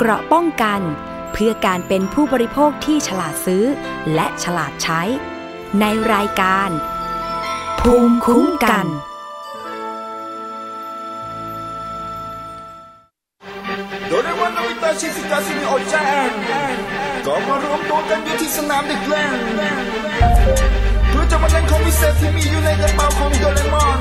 [0.00, 0.80] เกราะป้องกัน
[1.32, 3.64] เพื่อการเป็นผู้บริโภคที่ฉลาดซื้อ
[4.14, 5.02] และฉลาดใช้
[5.80, 6.70] ในรายการ
[7.80, 8.86] ภูมิคุ้มกัน
[14.08, 16.30] โดเรมอนโนวิตาชิซิกาซิมิโอแจ้ง
[17.26, 19.32] ก็มารวมตัวกันอยู่ที่สนามเด็กเล่น
[21.08, 24.00] เพื่อจะมาเล่นของวิเศษที่มีอยู่ในกระเป๋าของโดเรมอน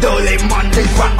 [0.00, 1.15] โดเรมอนได้ควัง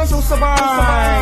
[0.00, 0.54] ำให้พวกคุณนั้นสุขสบา
[1.12, 1.16] ย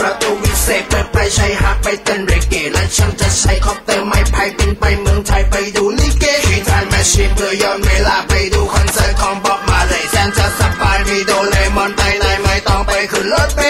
[0.00, 13.69] ประตูวิเศษเปิดไปใช้หักไปเต้นเรเกและฉันจะใช้คอปเตอร์ไม้พายบินไปเมืองไทยไปดูลิเกขี่ทานแมชชีนเพื่อย้อนเวลาไปดูคอนเสิร์ตของบ๊อบมาเลยแซนจะสบายมีโดเรมอนไปไหนไม่ต้องไปขึ้นรถเมล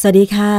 [0.00, 0.54] สวัสดีค่ะ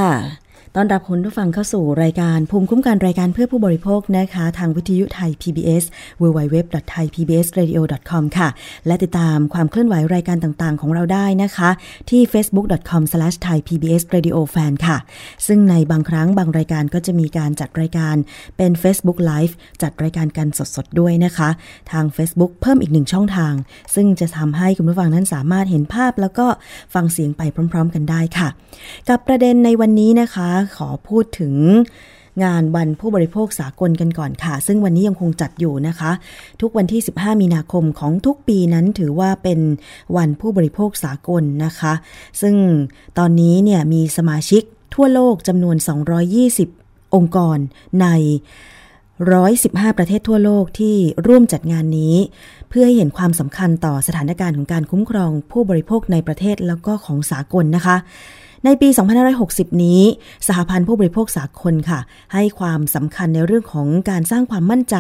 [0.75, 5.83] ต้อนรับคุณผู้ฟังเข้าสู่รายการภูมิคุ้มกันรายการเพื่อผู้บริโภคนะคะ ทางวิทยุไทย PBS
[6.21, 8.49] www.thaipbsradio.com ค่ะ
[8.87, 11.69] และติดตามความเคลื่อนไหวรายการต่างๆ ของเราได้นะคะ
[12.09, 14.97] ที่ facebook.com/thaipbsradiofan ค่ะ
[15.47, 18.15] ซึ่งในบางครั้งบางรายการก็จะมีการจัดรายการ
[18.57, 21.49] เป็น Facebook Live จัดรายการกันสดๆด้วยนะคะ
[21.91, 23.53] ทาง Facebook เพิ่มอีกหนึ่งช่องทาง
[23.95, 26.47] ซึ่งจะทำให้คุณผู้ฟังนั้นสามารถเห็นภาพ แล้วก็
[26.93, 27.41] ฟังเสียงไป
[27.71, 28.47] พร้อม ๆ กันได้ค่ะ
[29.09, 31.53] กับประเด็นในวันนี้นะคะขอพูดถึง
[32.43, 36.11] งานวันผู้บริโภคสากลกันก่อนค่ะ ซึ่งวันนี้ยังคงจัดอยู่นะคะ
[36.61, 39.59] ทุกวันที่ 15 มีนาคมของทุกปีนั้นถือว่าเป็น
[40.17, 41.93] วันผู้บริโภคสากลนะคะ
[42.41, 42.55] ซึ่ง
[43.17, 44.61] ตอนนี้เนี่ยมีสมาชิก
[44.95, 45.75] ทั่วโลกจำนวน
[46.45, 47.57] 220 องค์กร
[48.01, 48.07] ใน
[49.23, 50.95] 115 ประเทศทั่วโลกที่
[51.27, 52.15] ร่วมจัดงานนี้
[52.69, 57.97] เพื่อให้เห็นความสำคัญต่อสถานการณ์ของการคุ้มครองผู้บริโภคในประเทศแล้วก็ของสากลนะคะ
[58.65, 58.89] ในปี
[59.35, 60.01] 2560 นี้
[60.47, 61.99] สหพันธ์ผู้บริโภคสากลค่ะ
[62.33, 64.95] ให้ความสำคัญในเรื่องของการสร้างความมั่นใจ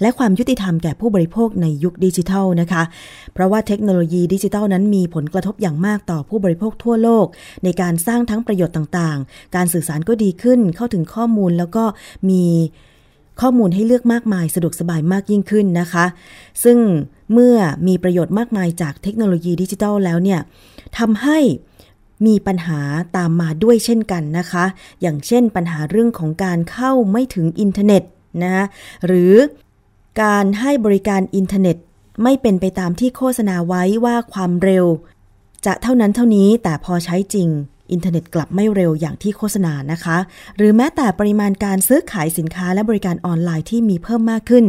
[0.00, 2.82] และความยุติธรรมแก่ผู้บริโภคในยุคดิจิทัลนะคะ
[3.34, 7.26] เพราะว่าเทคโนโลยีดิจิทัลนั้นมีผลกระทบอย่างมากต่อผู้บริโภคทั่วโลก
[7.64, 11.84] ในการสร้างทั้งประโยชน์ต่างๆ การสื่อสารก็ดีขึ้นเข้าถึงข้อมูลแล้วก็
[12.30, 12.44] มี
[13.40, 16.04] ข้อมูลให้เลือกมากมายสะดวกสบายมากยิ่งขึ้นนะคะ
[16.64, 16.78] ซึ่ง
[17.32, 17.56] เมื่อ
[17.86, 20.40] มีประโยชน์มากมายจากเทคโนโลยีดิจิทัลแล้วเนี่ย
[20.98, 21.38] ทำให้
[22.26, 22.80] มีปัญหา
[23.16, 24.64] ตามมาด้วยเช่นกันนะคะ
[25.00, 28.02] อย่างเช่นปัญหาเรื่องของการเข้าไม่ถึงอินเทอร์เน็ต
[28.44, 28.64] นะ
[29.06, 29.34] หรือ
[30.22, 31.76] การให้บริการอินเทอร์เน็ต
[32.22, 34.86] ไม่เป็นไปตามที่โฆษณาไว้ว่าความเร็ว
[35.66, 37.48] จะเท่านั้นเท่านี้แต่พอใช้จริง
[37.92, 40.18] อินเทอร์เน็ตกลับไม่เร็วอย่างที่โฆษณานะคะ
[40.56, 44.64] หรือแม้แต่ปริมาณการซื้อขายสินค้าและบริการออนไลน์ที่มีเพิ่มมากขึ้น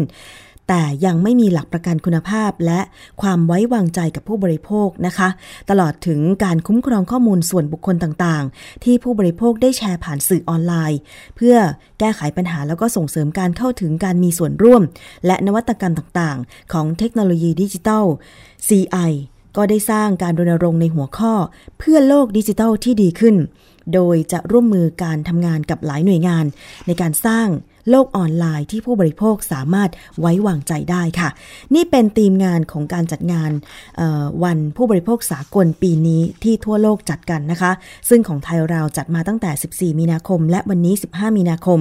[0.68, 2.80] แต่ยังไม่มีหลักประกันคุณภาพและ
[3.22, 5.30] ความไว้วางใจกับผู้บริโภคนะคะ
[5.70, 11.00] ตลอดถึงการคุ้มครองข้อมูลส่วนบุคคลต่างๆ ที่ผู้บริโภคได้แชร์ผ่านสื่อออนไลน์
[11.36, 11.56] เพื่อ
[12.00, 14.82] แก้ไขปัญหาแล้วก็ส่งเสริมการเข้าถึงการมีส่วนร่วม
[15.26, 18.06] และนวัตกรรมต่างๆ ของเทคโนโลยีดิจิทัล
[18.68, 19.12] CI
[19.58, 21.34] ก็ได้สร้างการรณรงค์ในหัวข้อ
[21.80, 23.36] เพื่อโลกดิจิทัลที่ดีขึ้น
[23.94, 26.46] โดยจะร่วมมือการทำงานกับหลายหน่วยงาน
[26.88, 27.48] ในการสร้าง
[27.90, 29.90] โลกออนไลน์ที่ผู้บริโภคสามารถ
[30.20, 31.30] ไว้วางใจได้ค่ะ
[31.76, 33.52] นี่เป็นธีมงานของการจัดงาน
[34.44, 37.72] วันผู้บริโภคสากลปีนี้ที่ทั่วโลกจัดกันนะคะ
[38.10, 41.80] ซึ่งของไทยเราจัดมาตั้งแต่ 14 มีนาคม และวันนี้ 15 มีนาคม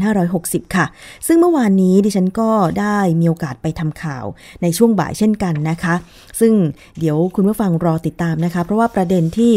[0.00, 0.86] 2560 ค่ะ
[1.26, 2.50] ซึ่งเมื่อวานนี้ดิฉันก็
[2.80, 4.24] ได้มีโอกาสไปทำข่าว
[4.62, 5.94] ในช่วงบ่ายเช่นกันนะคะ
[6.40, 6.52] ซึ่ง
[6.98, 9.54] เดี๋ยวคุณผู้ฟังรอติดตามนะคะ เพราะว่าประเด็นที่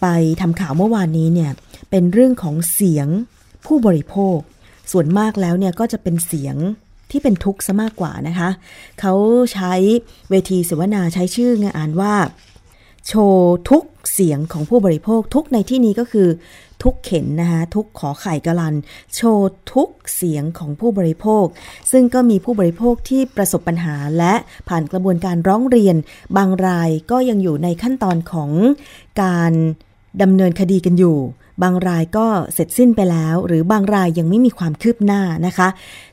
[0.00, 0.06] ไป
[0.40, 1.50] ทำข่าวเมื่อวานนี้เนี่ย
[1.90, 3.08] เป็นเรื่องของเสียง
[3.66, 4.38] ผู้บริโภค
[4.90, 6.56] ส่วนมากแล้วเนี่ยก็จะเป็นเสียง
[7.10, 8.50] ที่เป็นทุกข์ซะมากกว่านะคะ
[9.00, 9.14] เขา
[9.52, 9.72] ใช้
[10.30, 12.14] เวทีเสวนาใช้ชื่องานว่า
[13.08, 16.28] โชว์ทุกเสียงของผู้บริโภคทุกในที่นี้ก็คือ
[16.82, 18.74] ทุกเข็นนะคะทุกขอไข่กะลัน
[19.14, 21.44] โชว์ทุกเสียงของผู้บริโภค
[21.92, 24.34] ซึ่งก็มีผู้บริโภคที่ประสบปัญหาและ
[24.68, 25.96] ผ่านกระบวนการร้องเรียน
[26.36, 28.50] บางรายก็ยังอยู่ในขั้นตอนของ
[29.22, 29.52] การ
[30.22, 31.18] ดำเนินคดีกันอยู่
[31.62, 35.68] บางรายก็เสร็จสิ้นไปแล้ว หรือบางรายยังไม่มีความคืบหน้านะคะ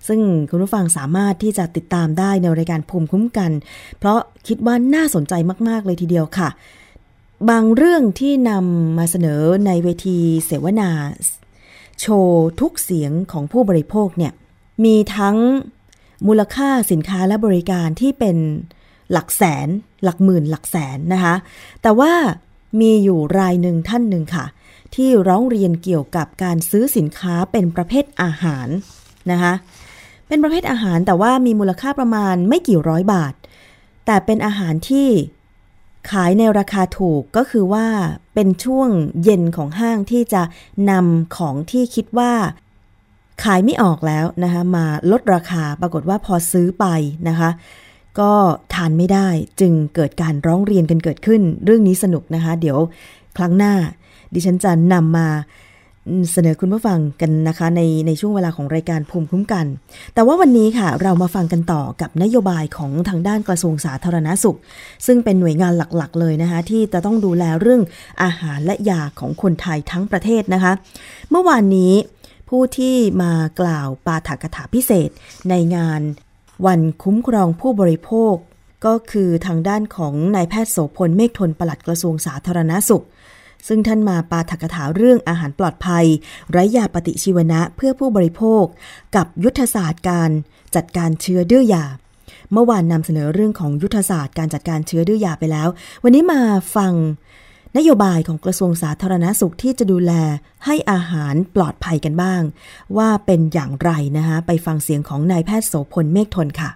[0.08, 3.52] ซึ่งคุณผู้ฟังสามารถที่จะติดตามได้ในรายการภูมิคุ้มกัน
[4.00, 5.34] เพราะคิดว่าน่าสนใจ
[5.68, 6.50] มาก ๆ เลยทีเดียวค่ะ
[7.50, 10.92] บางเรื่องที่นำมาเสนอในเวทีเสวนา
[12.00, 14.34] โชว์ทุกเสียงของผู้บริโภคเนี่ย
[14.84, 15.38] มีทั้ง
[16.28, 18.38] มูลค่าสินค้าและบริการที่เป็น
[19.12, 19.68] หลักแสน
[20.04, 21.36] หลักหมื่น หลักแสนนะคะ
[21.82, 22.14] แต่ว่า
[22.80, 24.46] มีอยู่รายหนึ่งท่านหนึ่งค่ะ
[24.96, 28.68] ที่ร้องเรียนเกี่ยวกับการซื้อสินค้าเป็นประเภทอาหาร
[29.32, 29.54] นะคะ
[30.28, 33.34] เป็นประเภทอาหารแต่ว่ามีมูลค่าประมาณไม่กี่ร้อยบาท
[34.06, 35.10] แต่เป็นอาหารที่
[36.12, 37.88] ขายในราคาถูกก็คือว่า
[38.34, 38.90] เป็นช่วง
[39.24, 40.42] เย็นของห้างที่จะ
[40.90, 42.34] นำของที่คิดว่า
[43.44, 46.86] ขายไม่ออกแล้วนะคะมาลดราคาปรากฏว่าพอซื้อไป
[47.30, 47.50] นะคะ
[48.20, 48.34] ก็
[48.74, 49.28] ทานไม่ได้
[49.60, 52.78] จึงเกิดการร้องเรียนกันเกิดขึ้น เรื่องนี้สนุกนะคะ เดี๋ยว
[53.38, 53.74] ครั้งหน้า
[54.34, 55.28] ดิฉันจะนำมา
[56.32, 59.66] เสนอคุณผู้ฟังกันนะคะในในช่วงเวลาของรายการภูมิคุ้มกัน
[60.14, 64.58] แต่ว่าวันนี้ค่ะเรามาฟังกันต่อกับนโยบายของทางด้านกระทรวงสาธารณาสุข
[65.06, 67.82] ซึ่งเป็นหน่วยงานหลักๆ เลยนะคะ ที่จะต้องดูแลเรื่อง
[68.24, 70.74] อาหารและยาของคนไทยทั้งประเทศนะคะ
[71.32, 71.94] เมื่อวานนี้
[72.50, 75.10] ผู้ที่มากล่าวปาฐกถาพิเศษ
[75.50, 76.02] ในงาน
[76.66, 78.36] วันคุ้มครองผู้บริโภค
[78.86, 83.04] ก็คือทางด้านของนายแพทย์โสพลเมฆทนปลัดกระทรวงสาธารณาสุข
[83.68, 86.06] ซึ่งท่านมาปาถกถาเรื่องอาหารปลอดภัย
[86.52, 88.64] ไร้ยาปฏิชีวนะเพื่อผู้บริโภค
[89.16, 90.30] กับยุทธศาสตร์การ
[90.76, 91.86] จัดการเชื้อดื้อยา
[92.52, 95.68] เมื่อวานนำเสนอเรื่องของยุทธศาสตร์การจัดการเชื้อดื้อยาไปแล้ว
[96.04, 96.42] วันนี้มา
[96.76, 96.94] ฟัง
[97.78, 100.14] นโยบายของกระทรวงสาธารณาสุขที่จะดูแล
[100.66, 102.42] ให้อาหารปลอดภัยกันบ้าง
[102.98, 106.70] ว่าเป็นอย่างไรนะคะไปฟังเสียงของนายแพทย์โสพลเมฆทนค่ะ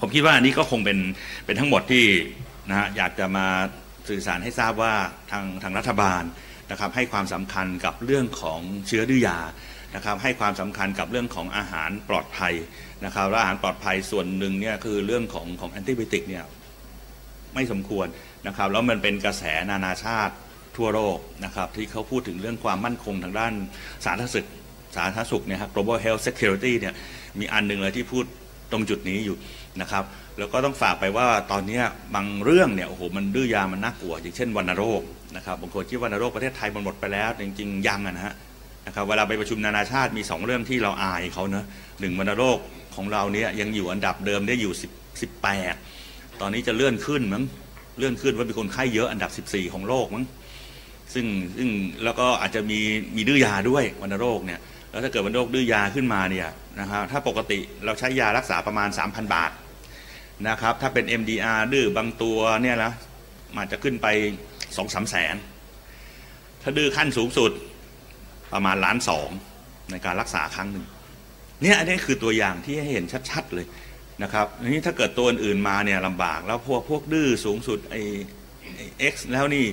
[0.00, 0.98] ผมคิดว่าอันนี้ก็คงเป็น
[1.44, 2.04] เป็นทั้งหมดที่
[2.68, 3.46] นะฮะอยากจะมา
[4.08, 4.94] สื่อสารให้ทราบว่า
[5.30, 6.22] ทางทางรัฐบาล
[6.70, 9.38] นะครับให้ความสำคัญกับเรื่องของเชื้อดื้อยา
[9.94, 12.54] นะครับให้ความสำคัญกับเรื่องของอาหารปลอดภัย
[13.04, 16.44] นะครับและอาหารปลอดภัยส่วนหนึ่งเนี่ยคือเรื่องของของแอนติบิติกเนี่ย
[17.54, 18.06] ไม่สมควร
[18.46, 20.34] นะครับแล้วมันเป็นกระแสนานาชาติ
[20.76, 23.52] ทั่วโลกนะครับที่เขาพูดถึงเรื่องความมั่นคงทางด้าน
[24.04, 24.46] สาธารณสุข
[24.96, 26.94] สาธารณสุขเนี่ยครับ global health security เนี่ย
[27.38, 28.24] มีอันหนึ่งเลยที่พูด
[28.72, 29.36] ตรงจุดนี้อยู่
[29.80, 30.04] นะครับ
[30.38, 31.80] แล้วก็ต้องฝากไปว่าตอนนี้
[32.14, 35.02] บางเรื่องเนี่ยโอ้โหมันดื้อยามันน่ากลัว อย่างเช่นวัณโรค
[35.36, 38.34] นะครับบางคนคิดวัณโรคประเทศไทยมันหมดไปแล้ว จริงๆยังนะฮะ
[38.86, 41.66] นะครับเวลาไปประชุมนานาชาติมี 2 เรื่องที่เราอายเขาเนะ
[42.00, 42.58] หนึ่งวัณโรค
[42.96, 44.72] ของเราเนี่ยยังอยู่อันดับเดิมได้อยู่
[45.20, 45.22] 10
[45.60, 47.44] 18 ตอนนี้จะเลื่อนขึ้นมั้ง
[47.98, 50.24] เลื่อนขึ้นว่ามีคนไข้เยอะอันดับ 14 ของโลกมั้ง
[51.14, 51.26] ซึ่ง
[51.56, 51.68] ซึ่ง
[52.04, 52.80] แล้วก็อาจจะมี
[53.16, 54.60] มีดื้อยาด้วยวัณโรคเนี่ย
[54.90, 56.48] แล้วถ้าเกิดวัณโรคดื้อยาขึ้นมาเนี่ย
[56.80, 59.50] นะครับถ้าปกติเราใช้ยารักษาประมาณ 3,000 บาท
[60.48, 62.92] นะครับ ถ้าเป็น MDR ดื้อบางตัวเนี่ยนะ
[63.56, 64.06] มันจะขึ้นไป
[64.76, 65.36] สองสามแสน
[66.62, 67.52] ถ้าดื้อขั้นสูงสุด
[68.52, 69.28] ประมาณล้านสอง
[69.90, 70.84] ในการรักษาครั้งหนึ่ง
[71.62, 73.66] เนี่ยอันนี้คือตัวอย่างที่ให้เห็นชัด ๆ เลย
[74.22, 78.02] นะครับนี้ถ้าเกิดตัวอื่นมาเนี่ยลำบากแล้วพวกพวกดื้อสูงสุดไอ้
[79.00, 79.64] เอ็กซ์แล้วนี่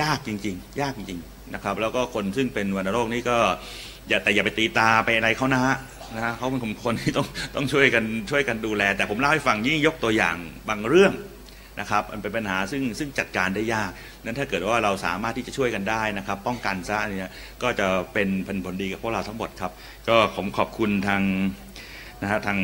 [0.00, 3.38] ยากจริง ๆ ยากจริงๆนะครับ แล้วก็คนซึ่งเป็นวัณโรคนี่ก็
[4.08, 5.76] อย่าแต่อย่าไปตีตาไปอะไรเขานะฮะ
[6.14, 10.36] นะฮะเขาเป็นคนที่ต้องต้องช่วยกันช่วยกันดูแล แต่ผมเล่าให้ฟังยิ่งยกตัวอย่าง
[10.68, 11.12] บางเรื่อง
[11.80, 13.90] นะครับมันเป็นปัญหาซึ่งซึ่งจัดการได้ยาก
[14.24, 19.72] นั้นถ้าเกิดว่าเราสามารถที่จะช่วยกันได้นะครับ ป้องกันซะเนี่ยก็จะเป็นผลผลดีกับพวกเราทั้งหมดครับ
[20.08, 21.22] ก็ผมขอบคุณทาง
[22.22, 22.58] นะฮะทาง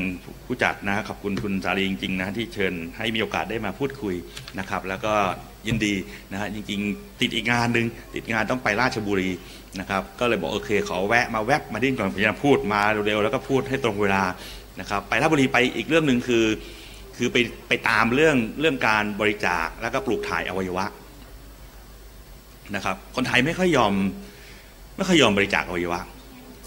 [0.46, 4.14] ผู้จัดนะฮะขอบคุณคุณสาลีจริงๆนะที่เชิญให้มีโอกาสได้มาพูดคุย
[4.58, 5.12] นะครับ แล้วก็
[5.66, 5.94] ยินดี
[6.32, 9.30] นะฮะจริง ๆ ติดอีกงานหนึ่งติดงานต้องไปราชบุรี
[9.78, 14.22] นะครับก็เลยบอกโอเคขอแวะมาแวบมาดิ้นก่อนพยายามพูดมาเร็วๆแล้วก็พูดให้ตรงเวลา
[14.80, 16.44] นะครับไปราชบุรีไปอีกเรื่องหนึ่งคือ
[17.16, 17.36] คือไป
[17.68, 20.86] ไปตามเรื่องเรื่องการบริจาคแล้วก็ปลูกถ่ายอวัยวะ
[22.74, 23.94] นะครับ คนไทยไม่ค่อยยอม
[24.96, 26.00] ไม่ค่อยยอมบริจาคอวัยวะ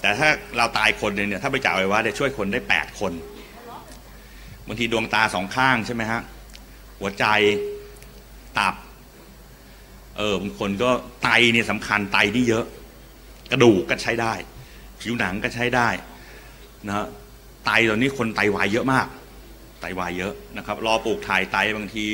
[0.02, 3.14] แต่ถ้าเราตายคนหนึ่งเนี่ยถ้าบริจาคอวัยวะจะช่วยคนได้แปดคน
[4.68, 6.22] บางทีดวงตาสองข้างใช่ไหมฮะ
[7.00, 7.26] หัวใจ
[8.60, 8.76] ตับ
[10.18, 10.90] เออบางคนก็
[11.24, 12.66] ไตเนี่ยสำคัญไตนี่เยอะ
[13.52, 14.34] กระดูกก็ใช้ได้
[15.02, 15.90] ผิวหนังก็ใช้ได้
[16.88, 17.08] นะฮะ
[17.66, 19.08] ไตตอนนี้คนไตวายเยอะมาก
[19.82, 22.08] ไตวายเยอะนะครับ รอปลูกถ่ายไตบางที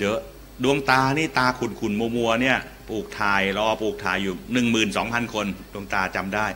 [0.00, 0.18] เยอะ
[0.64, 6.46] ดวงตานี่ตาขุนขุนมัวมัวเนี่ยปลูกถ่ายรอปลูกถ่ายอยู่หนึ่งหมื่นสองพันคนดวงตาจำได้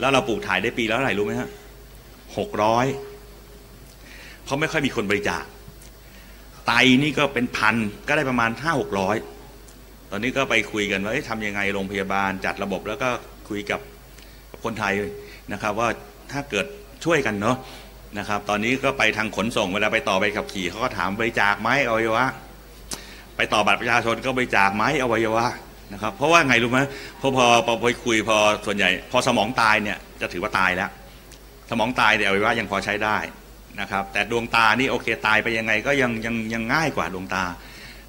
[0.00, 1.50] แล้วเราปลูกถ่ายได้ปีแล้วเท่าไหร่รู้ไหมฮะ
[2.38, 2.86] หกร้อย
[4.44, 5.44] เพราะไม่ค่อยมีคนบริจาค
[6.66, 7.74] ไตนี่ก็เป็นพัน
[8.08, 9.16] ก็ได้ประมาณห้าหกร้อย
[10.14, 13.08] ตอนนี้ก็ไปคุยกันว่าทำยังไงโรงพยาบาลจัดระบบแล้วก็
[13.48, 13.80] คุยกับ
[14.64, 14.94] คนไทย
[15.52, 15.88] นะครับว่า
[16.32, 16.66] ถ้าเกิด
[17.04, 17.56] ช่วยกันเนาะ
[18.18, 22.26] นะครับ ตอนนี้ก็ไปทางขนส่งเวลาไปต่อไปขับขี่เขาก็ถามบริจาคไหมอวัยวะ
[23.36, 25.46] ไปต่อบัตรประชาชนก็บริจาคไหมอวัยวะ
[25.92, 26.80] นะครับเพราะว่าไงรู้ไหม
[27.20, 30.90] พอพอพอคุยพอส่วนใหญ่ พอสมองตายเนี่ยจะถือว่าตายแล้ว
[31.70, 33.16] สมองตายเนี่ยอวัยวะยังพอใช้ได้
[33.80, 37.44] นะครับแต่ดวงตานี่โอเคตายไปยังไงก็ยังยังยังง่ายกว่าดวงตา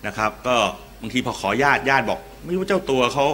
[0.08, 0.58] นะครับ ก็
[1.04, 3.26] บางทีพอขอญาติญาติบอก ไม่รู้เจ้าตัวเขา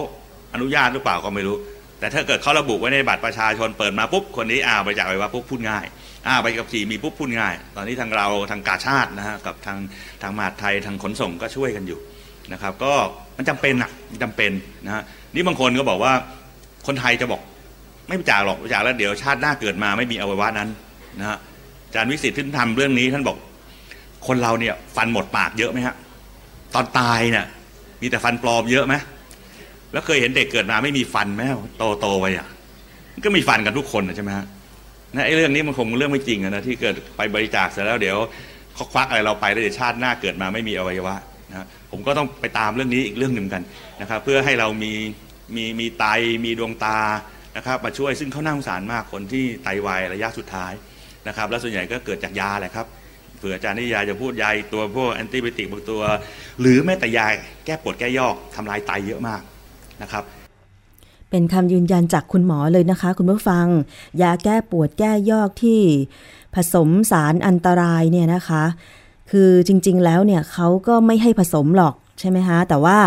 [0.54, 1.56] อนุญาตหรือเปล่าก็ไม่รู้
[1.98, 5.84] แต่ถ้าเกิดเขาระบุไว้ในบัตรประชาชนเปิดมาปุ๊บคนนี้อ่าบริจาคอวัยวะปุ๊บพูดง่าย
[6.26, 9.78] อ่าไปกับขี่มีปุ๊บพูดง่าย ตอนนี้ทางเราทางกาชาตินะฮะกับทาง
[10.22, 11.98] ทางมหาดไทยทางขนส่งก็ช่วยกันอยู่
[12.52, 12.92] นะครับ ก็
[13.36, 13.90] มันจำเป็นอะ
[14.22, 14.52] จำเป็น
[14.86, 15.02] นะฮะ
[15.34, 16.12] นี่บางคนก็บอกว่า
[16.86, 17.40] คนไทยจะบอก
[18.08, 20.68] ไม่บริจาคหรอกบริจาคแล้วเดี๋ยวชาติหน้าเกิดมาไม่มีอวัยวะนั้น
[21.20, 21.38] นะฮะ
[21.86, 23.36] อาจารย์วิสิทธิ์ที่ทำเรื่องนี้ท่านบอก
[24.26, 25.94] คนเราเนี่ยฟันหมดปากเยอะไหมฮะ
[26.74, 27.46] ตอนตายเนี่ย
[28.00, 28.94] มีแต่ฟันปลอมเยอะไหม
[29.92, 31.42] แล้วเคยเห็นเด็กเกิดมาไม่มีฟันไหม
[31.78, 32.48] โตโตไปอะ
[33.24, 34.46] ก็มีฟันกันทุกคนใช่ไหมฮะ
[35.14, 38.16] นะไอ้เรื่องนี้มันคงเรื่องไม่จริงนะที่เกิดไปบริจาคเสร็จแล้วเดี๋ยว
[38.74, 41.16] เขาควักอะไรเราไปแล้วเดี๋ยวชาติหน้าเกิดมาไม่มีอวัยวะ
[41.50, 43.62] นะผมก็ต้องไปตามเรื่องนี้อีกเรื่องหนึ่งกัน
[44.00, 44.92] นะครับเพื่อให้เรามี
[45.56, 46.04] มีมีไต
[46.44, 46.98] มีดวงตา
[47.56, 50.72] นะครับมาช่วยซึ่งเขาน่าสงสารมากคนที่ไตวายระยะสุดท้าย
[51.28, 52.86] นะครับ แล้วส่วนใหญ่ก็เกิดจากยาแหละครับ
[53.40, 56.02] เผื่ออาจารย์นิยาจะพูดยาตัวพวกแอนติบิติกบางตัว
[56.60, 57.26] หรือแม้แต่ยา
[57.66, 59.42] แก้ปวดแก้ยอกทำลายไตเยอะมาก
[60.02, 60.24] นะครับ
[61.30, 63.66] เป็นคำยืนยันจากคุณหมอเลยนะคะ คุณผู้ฟัง
[64.22, 65.80] ยาแก้ปวดแก้ยอกที่
[66.54, 68.64] ผสมสารอันตรายเนี่ยนะคะ
[69.30, 72.98] คือจริงๆแล้วเนี่ยเขาก็ไม่ให้ผสมหรอกใช่ไหมคะแต่ว่า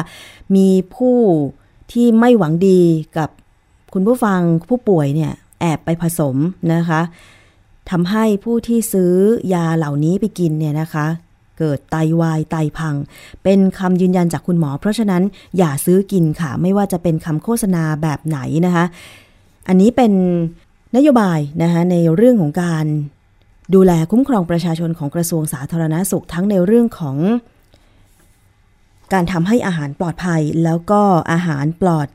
[0.56, 1.18] มีผู้
[1.92, 2.82] ที่ไม่หวังดี
[3.18, 3.30] กับ
[3.94, 6.36] คุณผู้ฟังผู้ป่วยเนี่ยแอบไปผสม
[6.74, 7.02] นะคะ
[7.92, 9.14] ทำให้ผู้ที่ซื้อ
[9.54, 11.08] ยาเหล่านี้ไปกินเนี่ยนะคะ
[11.60, 12.96] เกิดไตาวายไตพัง
[13.44, 15.24] เป็นคำยืนยันจากคุณหมอ เพราะฉะนั้น
[15.58, 18.86] อย่าซื้อกินค่ะ ไม่ว่าจะเป็นคำโฆษณาแบบไหนนะคะ
[19.68, 20.12] อันนี้เป็น
[20.96, 22.86] นโยบายนะคะในเรื่องของการ
[23.76, 27.18] ดูแลคุ้มครองประชาชนของกระทรวงสาธารณาสุขทั้งในเรื่องของ
[29.14, 32.08] การทำให้อาหารปลอดภัย แล้วก็อาหารปลอด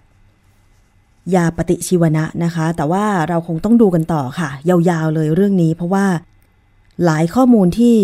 [1.35, 6.07] ยาปฏิชีวนะนะคะ แต่ว่าเราคงต้องดูกันต่อค่ะ ยาวๆเลยเรื่องนี้ เพราะว่า
[7.05, 7.97] หลายข้อมูลที่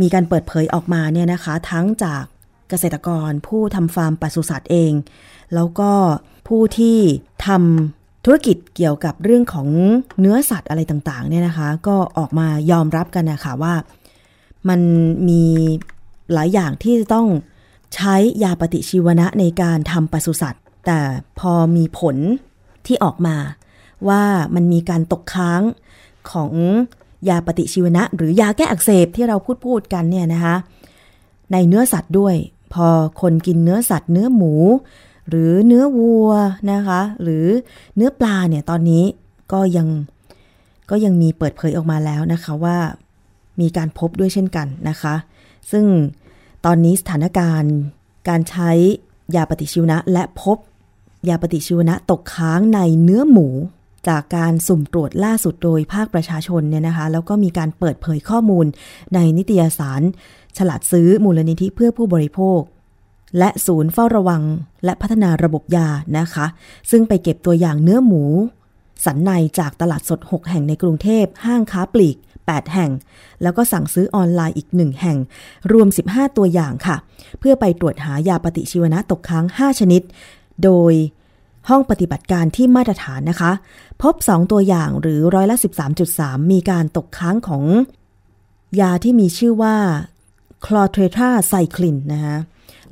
[0.00, 2.24] มีการเปิดเผยออกมาเนี่ยนะคะ ทั้งจาก
[2.68, 4.92] เกษตรกร ผู้ทำฟาร์มปศุสัตว์เอง
[5.54, 5.92] แล้วก็
[6.48, 6.98] ผู้ที่
[7.46, 9.68] ทำธุรกิจเกี่ยวกับเรื่องของ
[10.20, 13.74] เนื้อสัตว์อะไรต่างๆเนี่ยนะคะ ก็ออกมายอมรับกันนะคะว่า
[14.68, 14.80] มัน
[15.28, 15.44] มี
[16.32, 17.26] หลายอย่างที่จะต้อง
[17.94, 21.00] ใช้ยาปฏิชีวนะในการทำปศุสัตว์ แต่
[21.38, 22.16] พอมีผล
[22.88, 23.36] ที่ออกมา
[24.08, 24.22] ว่า
[24.54, 25.62] มันมีการตกค้าง
[26.30, 26.52] ของ
[27.28, 30.56] ยาปฏิชีวนะ หรือยาแก้อักเสบที่เราพูดพูดกันเนี่ยนะคะ
[31.52, 32.34] ในเนื้อสัตว์ด้วย
[32.74, 32.88] พอ
[33.20, 34.54] คนกินเนื้อสัตว์เนื้อหมู
[35.28, 36.30] หรือเนื้อวัว
[36.72, 37.46] นะคะ หรือ
[37.96, 39.04] เนื้อปลาเนี่ยตอนนี้
[39.52, 39.88] ก็ยัง
[40.90, 42.78] ก็ยังมีเปิดเผยออกมาแล้วนะคะว่า
[43.60, 45.14] มีการพบด้วยเช่นกันนะคะ
[45.70, 45.84] ซึ่ง
[46.64, 47.74] ตอนนี้สถานการณ์
[48.28, 48.70] การใช้
[49.34, 50.56] ยาปฏิชีวนะและพบ
[51.28, 53.48] ยาปฏิชีวนะตกค้างในเนื้อหมู
[54.08, 58.66] จากการสุ่มตรวจล่าสุดโดยภาคประชาชนเนี่ยนะคะ แล้วก็มีการเปิดเผยข้อมูล
[59.14, 60.02] ในนิตยสาร
[60.58, 62.60] ฉลาดซื้อมูลนิธิเพื่อผู้บริโภค
[63.38, 64.42] และศูนย์เฝ้าระวัง
[64.84, 66.46] และพัฒนาระบบยานะคะ
[66.90, 68.24] ซึ่งไปเก็บตัวอย่างเนื้อหมู
[69.04, 72.90] สันในจากตลาดสด 6 แห่งในกรุงเทพห้างค้าปลีก 8 แห่ง
[73.42, 75.18] แล้วก็สั่งซื้อออนไลน์อีก 1 แห่ง
[75.72, 76.96] รวม 15 ตัวอย่างค่ะ
[77.40, 80.02] เพื่อไปตรวจหายาปฏิชีวนะตกค้าง 5 ชนิด
[80.64, 80.92] โดย
[81.68, 83.52] ห้องปฏิบัติการที่มาตรฐานนะคะ
[84.02, 85.56] พบ 2 ตัวอย่างหรือร้อยละ
[86.04, 87.64] 13.3 มีการตกค้างของ
[88.80, 89.76] ยาที่มีชื่อว่า
[90.66, 92.38] คลอเทรทราไซคลินนะคะ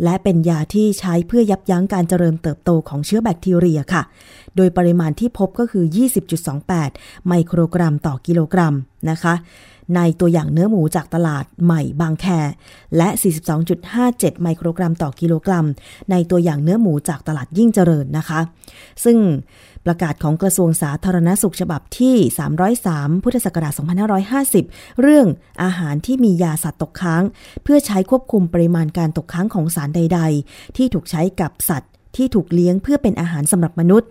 [0.04, 4.02] และเป็นยาที่ใช้เพื่อยับยั้งการเจริญเติบโตของเชื้อแบคทีเรียค่ะ
[4.56, 5.84] โดยปริมาณที่พบก็คือ
[6.56, 8.74] 20.28 ไมโครกรัมต่อกิโลกรัม
[9.10, 9.34] นะคะ
[9.94, 12.26] ในตัวอย่างเนื้อหมูจากตลาดใหม่บางแค
[12.96, 13.08] และ
[13.76, 15.66] 42.57 ไมโครกรัมต่อกิโลกรัม
[16.10, 18.40] ในตัวอย่างเนื้อหมูจากตลาดยิ่งเจริญนะคะ
[19.04, 19.18] ซึ่ง
[19.86, 22.16] ประกาศของกระทรวงสาธารณสุขฉบับที่
[22.70, 23.72] 303 พุทธศักราช
[24.36, 25.26] 2550 เรื่อง
[25.62, 27.22] อาหารที่มียาสัตว์ตกค้าง
[27.62, 34.10] เพื่อใช้ควบคุมปริมาณการตกค้างของสารใด ๆ ที่ถูกใช้กับสัตว์ ที่ถูกเลี้ยงเพื่อเป็นอาหารสำหรับมนุษย์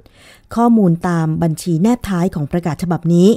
[0.55, 3.27] ข้อมูลตามบัญชีแนบท้ายของประกาศฉบับนี้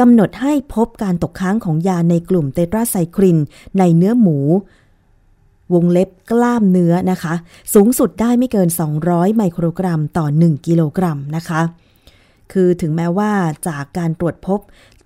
[0.00, 3.38] กำหนดให้พบการตกค้างของยาในกลุ่มเตตราไซคลิน
[3.78, 4.38] ในเนื้อหมู
[5.74, 7.34] วงเล็บกล้ามเนื้อนะคะ
[7.74, 8.68] สูงสุดได้ไม่เกิน
[9.02, 11.60] 200 ไมโครกรัมต่อ 1 กิโลกรัมนะคะ
[12.52, 13.32] คือถึงแม้ว่า
[13.68, 14.60] จากการตรวจพบ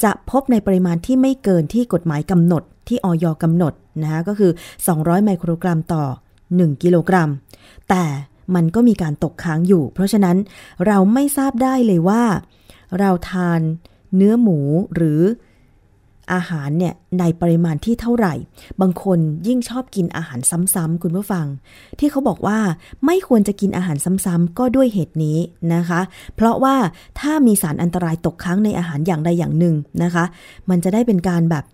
[0.05, 3.73] จะพบในปริมาณที่ไม่เกินที่กฎหมายกำหนดที่ออยกำหนด
[4.03, 4.53] นะคะก็คือ
[4.89, 6.05] 200 ไมโครกรัมต่อ
[6.49, 7.29] 1 กิโลกรัม
[7.89, 8.05] แต่
[8.55, 10.37] มันก็มีการตกค้างอยู่ เพราะฉะนั้น
[10.87, 12.23] เราไม่ทราบได้เลยว่า
[12.99, 13.61] เราทาน
[14.17, 14.59] เนื้อหมู
[14.97, 15.23] หรือ
[16.33, 18.35] อาหารเนี่ยในปริมาณที่เท่าไหร่
[18.81, 20.41] บางคนยิ่งชอบกินอาหาร
[20.75, 21.47] ซ้ำๆคุณผู้ฟัง
[21.99, 22.59] ที่เขาบอกว่า
[23.07, 25.39] ไม่ควรจะกินอาหารซ้ำๆก็ด้วยเหตุนี้
[25.75, 26.01] นะคะ
[26.35, 26.77] เพราะว่า
[27.21, 30.25] ถ้ามีสารอันตรายตกค้างในอาหารอย่างใดอย่างหนึ่งนะคะ
[30.71, 31.65] มันจะได้เป็นการแบบ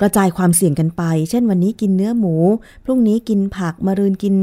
[0.00, 2.34] กระจายความเสี่ยงกันไป เช่นวันนี้กินเนื้อหมู
[2.84, 4.34] พรุ่งนี้กินผักมะรืนกิน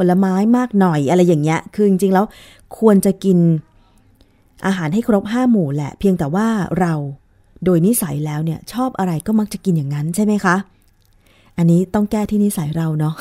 [0.00, 2.24] ผลไม้มากหน่อยอะไรอย่างเงี้ย คือจริงๆแล้ว
[2.78, 3.38] ควรจะกิน
[4.66, 6.48] อาหารให้ครบห้าหมู่แหละ เพียงแต่ว่า
[6.80, 6.94] เรา
[7.64, 10.56] โดยนิสัยแล้วเนี่ย ชอบอะไรก็มักจะกินอย่างนั้นใช่ไหมคะ
[11.56, 13.14] อันนี้ต้องแก้ที่นิสัยเราเนาะ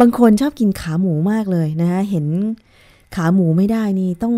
[0.00, 2.26] บางคนชอบกินขาหมูมากเลยนะคะเห็น
[3.14, 4.34] ขาหมูไม่ได้นี่ต้อง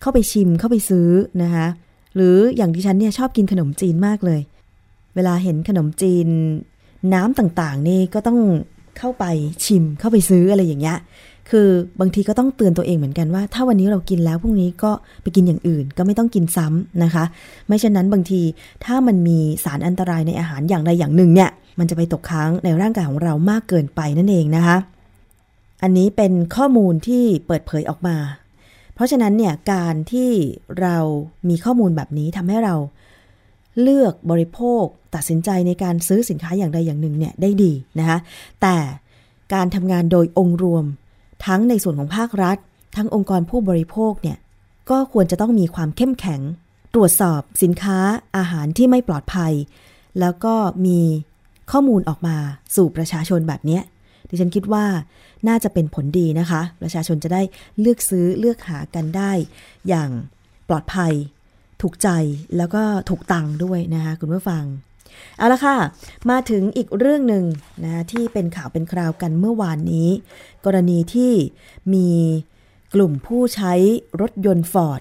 [0.00, 1.08] เข้าไปชิมเข้าไปซื้อ
[1.42, 1.66] นะคะ
[2.14, 4.40] หรืออย่างที่ฉันเนี่ยชอบกินขนมจีนมากเลย
[5.14, 6.28] เวลาเห็นขนมจีน
[7.14, 8.38] น้ำต่างๆ นี่ก็ต้อง
[8.98, 9.24] เข้าไป
[9.64, 10.98] ชิมเข้าไปซื้ออะไรอย่างเงี้ย
[11.50, 11.68] คือ
[12.00, 17.24] บางทีก็ต้องเตือนตัวเองเหมือนกันว่า ถ้าวันนี้เรากินแล้วพรุ่งนี้ก็ไปกินอย่างอื่น ก็ไม่ต้องกินซ้ำนะคะ
[17.66, 18.40] ไม่เช่นนั้นบางที
[18.84, 24.76] ถ้ามันมีสารอันตรายในอาหารอย่างใดอย่างหนึ่งเนี่ย มันจะไปตกค้างในร่างกายของเรามากเกินไปนั่นเองนะคะ
[25.82, 28.16] อันนี้เป็นข้อมูลที่เปิดเผยออกมา
[28.94, 30.30] เพราะฉะนั้นเนี่ยการที่
[30.80, 30.96] เรา
[31.48, 32.74] มีข้อมูลแบบนี้ทำให้เรา
[33.80, 38.18] เลือกบริโภคตัดสินใจในการซื้อสินค้าอย่างใดอย่างหนึ่งเนี่ยได้ดีนะคะ
[38.62, 38.76] แต่
[39.54, 40.84] การทำงานโดยองค์รวม
[41.46, 42.56] ทั้งในส่วนของภาครัฐ
[42.96, 44.38] ทั้งองค์กรผู้บริโภคเนี่ย
[44.90, 46.40] ก็ควรจะต้องมีความเข้มแข็ง
[46.94, 47.98] ตรวจสอบสินค้า
[48.36, 49.52] อาหารที่ไม่ปลอดภัย
[50.20, 50.54] แล้วก็
[50.86, 51.00] มี
[51.70, 52.36] ข้อมูลออกมา
[52.76, 53.80] สู่ประชาชนแบบนี้
[54.28, 54.84] ดิฉันคิดว่า
[55.48, 57.42] น่าจะเป็นผลดีนะคะ ประชาชนจะได้
[57.80, 59.32] เลือกซื้อเลือกหากันได้
[59.88, 60.10] อย่าง
[60.68, 61.12] ปลอดภัย
[61.82, 62.08] ถูกใจ
[62.56, 64.64] แล้วก็ถูกต้องด้วยนะคะคุณผู้ฟัง
[65.38, 65.76] เอาละค่ะ
[66.30, 67.44] มาถึงอีกเรื่องหนึ่ง
[67.84, 70.08] นะที่เป็นข่าวเป็นคราวกันเมื่อวานนี้
[70.64, 71.32] กรณีที่
[71.94, 72.08] มี
[72.94, 73.72] กลุ่มผู้ใช้
[74.20, 75.00] รถยนต์ฟอร์ด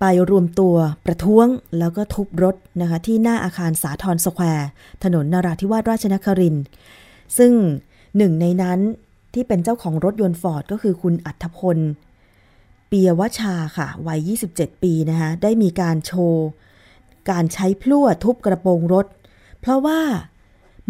[0.00, 1.46] ไปรวมตัวประท้วง
[1.78, 4.68] แล้วก็ทุบรถนะคะที่หน้าอาคารสาทรสแควร์
[5.04, 6.56] ถนนนราธิวาสราชนครินทร์
[7.38, 7.52] ซึ่ง
[8.16, 8.78] หนึ่งในนั้น
[9.34, 11.78] ที่เป็นเจ้าของรถยนต์ฟอร์ดก็คือคุณอัธพล
[12.92, 16.46] ปียวชาค่ะ วัย 27 ปีนะคะได้มีการโชว์
[17.30, 19.06] การใช้พลั่วทุบกระโปรงรถ
[19.60, 20.00] เพราะว่า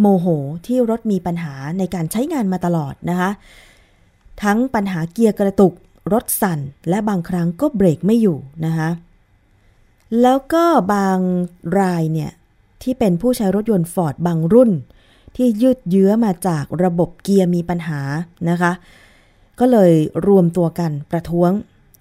[0.00, 0.26] โมโห
[0.66, 3.30] ที่รถมีปัญหาในการใช้งานมาตลอดนะคะ
[4.42, 5.72] ทั้งปัญหาเกียร์กระตุก
[6.12, 8.88] รถสั่น และบางครั้งก็เบรกไม่อยู่นะคะ
[10.22, 11.18] แล้วก็บาง
[11.80, 12.30] รายเนี่ย
[12.82, 14.70] ที่เป็นผู้ใช้รถยนต์ฟอร์ดบางรุ่น
[15.36, 18.00] ที่ยืดเยื้อมาจากระบบเกียร์มีปัญหา
[18.50, 18.72] นะคะ
[19.60, 19.92] ก็เลย
[20.26, 21.50] รวมตัวกันประท้วง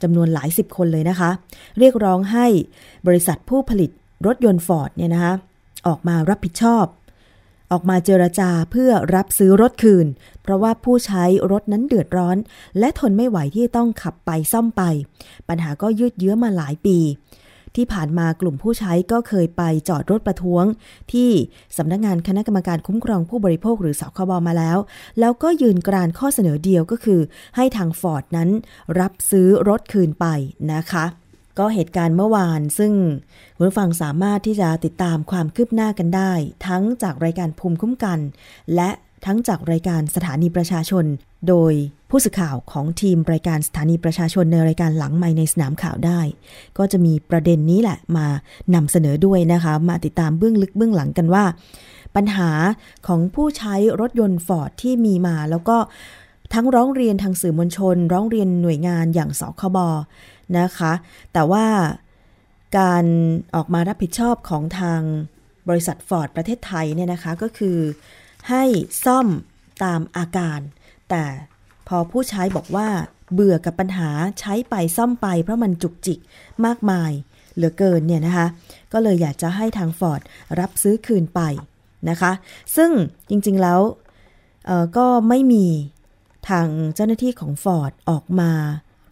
[0.03, 1.29] จำนวนหลายสิบคนเลยนะคะ
[1.79, 2.47] เรียกร้องให้
[3.07, 3.91] บริษัทผู้ผลิต
[4.25, 5.33] รถยนต์ฟอร์ดเนี่ยนะคะ
[5.87, 6.85] ออกมารับผิดชอบ
[7.71, 10.07] ออกมาเจรจาเพื่อรับซื้อรถคืน
[10.41, 12.37] เพราะว่าผู้ใช้รถนั้นเดือดร้อน
[12.79, 14.83] และทนไม่ไหวที่ต้องขับไปซ่อมไป
[15.47, 16.97] ปัญหาก็ยืดเยื้อมาหลายปี
[17.75, 20.65] ที่ผ่านมากลุ่มผู้ใช้ก็เคยไปจอดรถประท้วง
[21.13, 21.29] ที่
[21.77, 24.77] สำนักงานคณะกรรมการคุ้มครองผู้บริโภคหรือสคบมาแล้ว
[25.19, 27.21] แล้วก็ยืนกรานข้อเสนอเดียวก็คือ
[27.55, 28.49] ให้ทางฟอร์ดนั้น
[28.99, 30.25] รับซื้อรถคืนไป
[30.73, 31.05] นะคะ
[31.59, 32.93] ก็เหตุการณ์เมื่อวาน ซึ่ง
[33.55, 36.33] คุณผู้ฟังสามารถที่จะติดตามความคืบหน้ากันได้
[36.67, 38.19] ทั้งจากรายการภูมิคุ้มกัน
[38.75, 38.89] และ
[39.25, 41.05] ทั้งจากรายการสถานีประชาชน
[41.47, 41.73] โดย
[42.09, 46.19] ผู้สื่อข่าวของทีมรายการสถานีประชาชนในรายการหลังไม่ในสนามข่าวได้
[46.77, 48.27] ก็จะมีประเด็นนี้แหละมา
[48.75, 51.43] นำเสนอด้วยนะคะ มาติดตามเบื้องลึกเบื้องหลังกันว่า
[52.15, 52.51] ปัญหา
[53.07, 55.77] ของผู้ใช้รถยนต์ฟอร์ดที่มีมา แล้วก็
[56.53, 59.77] ทั้งร้องเรียนทางสื่อมวลชน ร้องเรียนหน่วยงานอย่างสคบ
[60.59, 60.93] นะคะ
[61.33, 61.65] แต่ว่า
[62.77, 63.05] การ
[63.55, 65.01] ออกมารับผิดชอบของทาง
[65.69, 67.77] บริษัทฟอร์ดประเทศไทยเนี่ยนะคะก็คือ
[68.49, 68.63] ให้
[69.05, 69.27] ซ่อม
[69.83, 70.59] ตามอาการ
[71.11, 71.25] แต่
[71.87, 72.87] พอผู้ใช้บอกว่า
[73.33, 76.19] เบื่อกับปัญหาใช้ไปซ่อมไป เพราะมันจุกจิก
[76.65, 77.11] มากมาย
[77.55, 78.47] เหลือเกินเนี่ยนะคะ
[78.93, 80.21] ก็เลยอยากจะให้ทางฟอร์ด
[80.59, 81.41] รับซื้อคืนไป
[82.09, 82.31] นะคะ
[82.75, 82.91] ซึ่ง
[83.29, 83.79] จริงๆแล้ว
[84.97, 85.65] ก็ไม่มี
[86.49, 88.51] ทางเจ้าหน้าที่ของฟอร์ดออกมา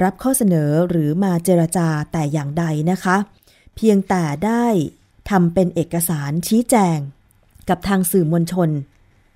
[0.03, 3.17] รับข้อเสนอหรือมาเจรจาแต่อย่างใดนะคะ
[3.75, 4.65] เพียงแต่ได้
[5.29, 6.97] ทำเป็นเอกสารชี้แจง
[7.69, 8.69] กับทางสื่อมวลชน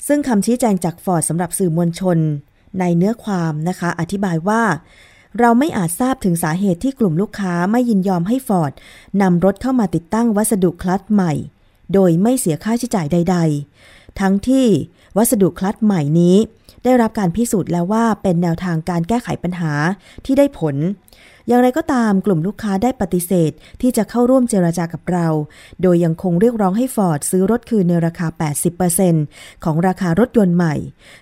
[0.08, 2.17] ซึ่งคำชี้แจงจากฟอร์ดสำหรับสื่อมวลชน
[2.80, 4.62] ในเนื้อความนะคะ อธิบายว่า
[5.40, 8.72] เราไม่อาจทราบถึงสาเหตุที่กลุ่มลูกค้าไม่ยินยอมให้ฟอร์ด
[9.22, 11.34] นำรถเข้ามาติดตั้งวัสดุคลัตใหม่
[11.94, 13.38] โดยไม่เสียค่าใช้จ่ายใด
[13.80, 14.68] ๆ ทั้งที่
[15.18, 16.38] วัสดุคลัตใหม่นี้
[16.84, 19.74] ได้รับการพิสูจน์แล้วว่าเป็นแนวทางการแก้ไขปัญหา
[20.26, 20.76] ที่ได้ผล
[21.47, 23.51] อย่างไรก็ตามกลุ่มลูกค้าได้ปฏิเสธ
[23.82, 25.27] ที่จะเข้าร่วมเจราจากับเรา
[25.82, 28.27] โดยยังคงเรียกร้องให้ฟอร์ดซื้อรถคืนในราคา
[28.95, 30.75] 80%ของราคารถยนต์ใหม่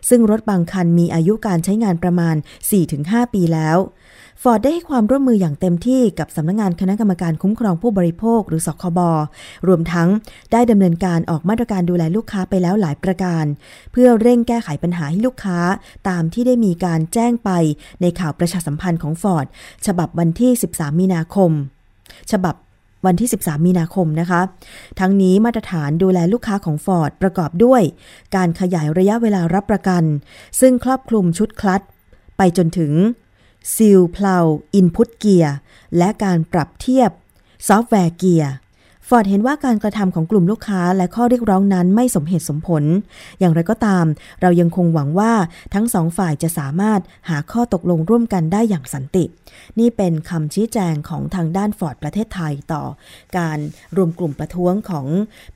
[0.10, 2.36] ซึ่งรถบางคันมีอายุการใช้งานประมาณ
[2.84, 3.80] 4-5 ปีแล้ว
[4.44, 9.00] ฟอร์ดได้ให้ความร่วมมืออย่างเต็มที่กับสำนักงานคณะกรรมการคุ้มครองผู้บริโภคหรือสคบ
[9.68, 10.10] รวมทั้ง
[10.52, 13.46] ได้ดำเนินการออกมาตรการดูแลลูกค้าไปแล้วหลายประการ
[13.92, 15.60] เพื่อเร่งแก้ไขปัญหาให้ลูกค้า
[16.10, 17.50] ตามที่ได้มีการแจ้งไป
[18.02, 19.46] ในข่าวประชาสัมพันธ์ของฟอร์ด
[19.86, 21.52] ฉบับวันที่ 13 มีนาคม
[22.32, 22.56] ฉบับ
[23.06, 24.42] วันที่ 13 มีนาคมนะคะ
[25.00, 27.82] ทั้งนี้มาตรฐานดูแลลูกค้าของฟอร์ดประกอบด้วย
[28.36, 30.04] การขยายระยะเวลารับประกัน
[30.60, 31.82] ซึ่งครอบคลุมชุดคลัตช์
[32.38, 32.94] ไปจนถึง
[33.76, 34.38] ซีลเพลา
[34.74, 35.56] input เกียร์
[35.98, 37.12] และการปรับเทียบ
[37.68, 38.54] ซอฟต์แวร์เกียร์
[39.14, 42.84] ฟอร์ดเห็นว่าการกระทำของกลุ่มลูกค้าและข้อเรียกร้องนั้นไม่สมเหตุสมผล
[43.40, 44.06] อย่างไรก็ตาม
[44.42, 45.32] เรายังคงหวังว่า
[45.74, 49.26] ทั้งสองฝ่ายจะสามารถหาข้อตกลงร่วมกันได้อย่างสันติ
[49.80, 52.84] นี่เป็นคำชี้แจงของทางด้านฟอร์ดประเทศไทยต่อ
[53.38, 53.58] การ
[53.98, 55.06] รวมกลุ่มประท้วงของ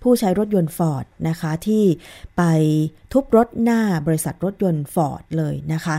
[0.02, 1.84] ผู้ใช้รถยนต์ฟอร์ดนะคะที่
[2.38, 2.44] ไป
[3.14, 5.98] ทุบรถหน้าบริษัทรถยนต์ฟอร์ดเลยนะคะ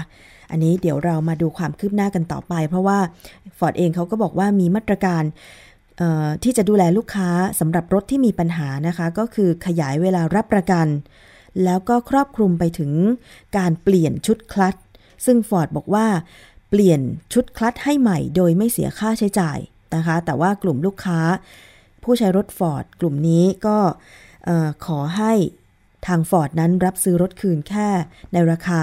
[0.51, 2.99] อันนี้เดี๋ยวเรามาดูความคืบหน้ากันต่อไป เพราะว่า
[3.59, 5.23] ฟอร์ดเองเขาก็บอกว่ามีมาตรการ
[6.43, 7.31] ที่จะดูแลลูกค้า
[7.61, 10.87] สำหรับรถที่มีปัญหานะคะ ก็คือขยายเวลารับประกัน
[11.65, 12.93] แล้วก็ครอบคลุมไปถึง
[13.57, 14.77] การเปลี่ยนชุดคลัต
[15.27, 16.07] ซึ่งฟอร์ดบอกว่า
[16.71, 17.01] เปลี่ยน
[17.33, 19.59] ชุดคลัตให้ใหม่โดยไม่เสียค่าใช้จ่าย
[19.97, 21.21] นะคะ แต่ว่ากลุ่มลูกค้า
[22.03, 23.79] ผู้ใช้รถฟอร์ดกลุ่มนี้ก็
[24.87, 25.33] ขอให้
[26.07, 27.89] ทางฟอร์ดนั้นรับซื้อรถคืนแค่
[28.33, 28.79] ในราคา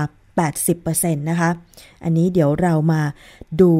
[0.58, 1.49] 80%นะคะ
[2.04, 3.02] อันนี้เดี๋ยวเรามา
[3.62, 3.71] ดู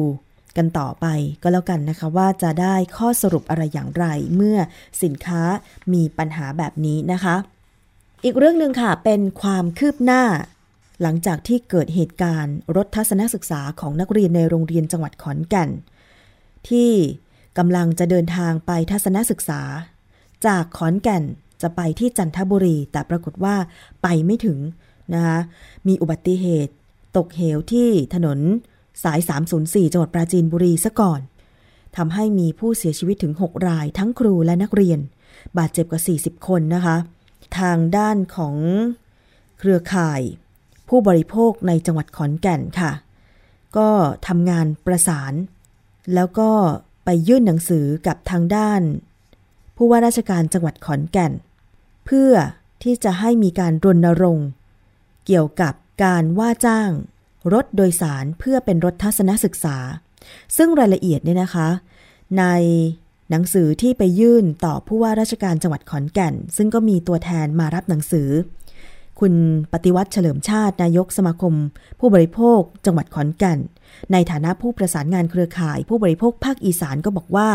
[0.56, 1.06] กันต่อไป
[1.42, 4.04] ก็แล้วกันนะคะว่าจะได้ข้อสรุปอะไรอย่างไร
[4.36, 4.58] เมื่อ
[5.02, 5.42] สินค้า
[5.92, 7.36] มีปัญหาแบบนี้นะคะ
[8.24, 10.22] อีกเรื่องหนึ่งค่ะเป็นความคืบหน้า
[11.02, 15.70] หลังจากที่เกิดเหตุการณ์รถทัศนศึกษาของนักเรียนในโรงเรียนจังหวัดขอนแก่น
[16.68, 16.90] ที่
[17.58, 19.60] กำลังจะเดินทางไปทัศนศึกษา
[20.46, 21.24] จากขอนแก่น
[21.62, 23.56] จะไปที่จันทบุรี แต่ปรากฏว่า
[24.02, 24.58] ไปไม่ถึง
[25.14, 25.38] นะคะ
[25.86, 26.72] มีอุบัติเหตุ
[27.16, 28.38] ตกเหวที่ถนน
[29.02, 29.20] สาย
[29.56, 31.20] 304 จังหวัดปราจีนบุรีซะก่อน
[31.96, 35.00] ทำให้มีผู้เสียชีวิตถึง 6 รายทั้งครูและนักเรียน
[35.58, 36.96] บาดเจ็บกว่า 40 คนนะคะ
[37.58, 38.56] ทางด้านของ
[39.58, 40.20] เครือข่าย
[40.88, 42.92] ผู้บริโภคในจังหวัดขอนแก่นค่ะ
[43.76, 43.90] ก็
[44.26, 45.32] ทำงานประสาน
[46.14, 46.50] แล้วก็
[47.04, 48.82] ไปยื่นหนังสือกับทางด้าน
[49.76, 51.32] ผู้ว่าราชการจังหวัดขอนแก่น
[52.06, 52.32] เพื่อ
[52.82, 54.48] ที่จะให้มีการรณรงค์
[55.26, 56.90] เกี่ยวกับการว่าจ้าง
[57.52, 59.76] รถโดยสารเพื่อเป็นรถทัศนศึกษา
[60.56, 61.68] ซึ่งรายละเอียดเนี่ยนะคะ
[62.38, 62.44] ใน
[63.30, 68.30] หนังสือที่ไปยื่นต่อผู้ว่าราชการจังหวัดขอนแก่น ซึ่งก็มีตัวแทนมารับหนังสือ
[69.20, 69.34] คุณ
[69.72, 71.54] ปฏิวัติเฉลิมชาตินายกสมาคม
[72.00, 73.58] ผู้บริโภค จังหวัดขอนแก่น
[74.12, 77.48] ในฐานะผู้ประสานงานเครือข่าย ผู้บริโภคภาคอีสานก็บอกว่า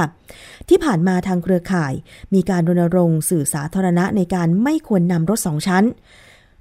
[0.70, 1.94] ที่ผ่านมาทางเครือข่าย
[2.34, 5.84] มีการรณรงค์สื่อสาธารณะในการไม่ควรนำรถสองชั้น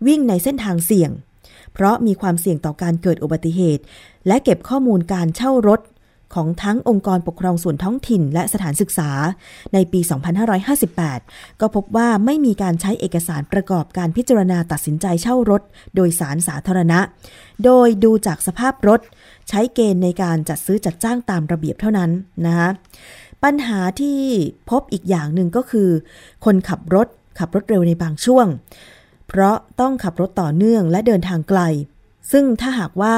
[0.07, 1.11] วิ่งในเส้นทางเสี่ยง
[1.79, 3.83] เพราะมีความเสี่ยงต่อการเกิดอุบัติเหตุ
[4.27, 5.81] และเก็บข้อมูลการเช่ารถ
[6.35, 9.11] ของทั้งองค์กรปกครองส่วนท้องถิ่นและสถานศึกษา
[9.75, 10.01] ในปี
[10.81, 15.63] 2558 ก็พบว่าไม่มีการใช้เอกสารประกอบการพิจารณาตัดสินใจเช่ารถ
[15.95, 17.01] โดยสารสาธารณะ
[17.65, 19.01] โดยดูจากสภาพรถ
[19.49, 22.11] ใช้เกณฑ์ในการจัดซื้อจัดจ้างตามระเบียบเท่านั้น
[22.47, 22.71] นะคะ
[23.45, 24.19] ปัญหาที่
[24.71, 25.89] พบอีกอย่างหนึ่งก็คือ
[26.45, 28.47] คนขับรถขับรถเร็วในบางช่วง
[29.29, 31.61] เพราะต้องขับรถต่อเนื่องและเดินทางไกล
[32.33, 33.17] ซึ่งถ้าหากว่า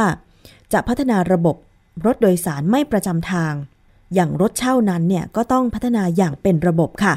[0.73, 1.57] จะพัฒนาระบบ
[2.05, 3.53] รถโดยสารไม่ประจำทาง
[4.15, 7.15] อย่างรถเช่านั้นเนี่ยก็ต้องพัฒนาอย่างเป็นระบบค่ะ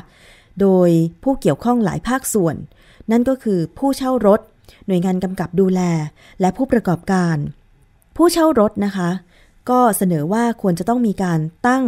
[0.62, 0.89] โดย
[1.23, 2.56] ผู้เกี่ยวข้องหลายภาคส่วน
[3.12, 4.39] นั่นก็คือผู้เช่ารถ
[4.88, 5.82] หน่วยงานกำกับดูแล
[6.41, 7.38] และผู้ประกอบการ
[8.15, 9.10] ผู้เช่ารถนะคะ
[9.69, 11.84] ก็เสนอว่าควรจะต้องมีการตั้ง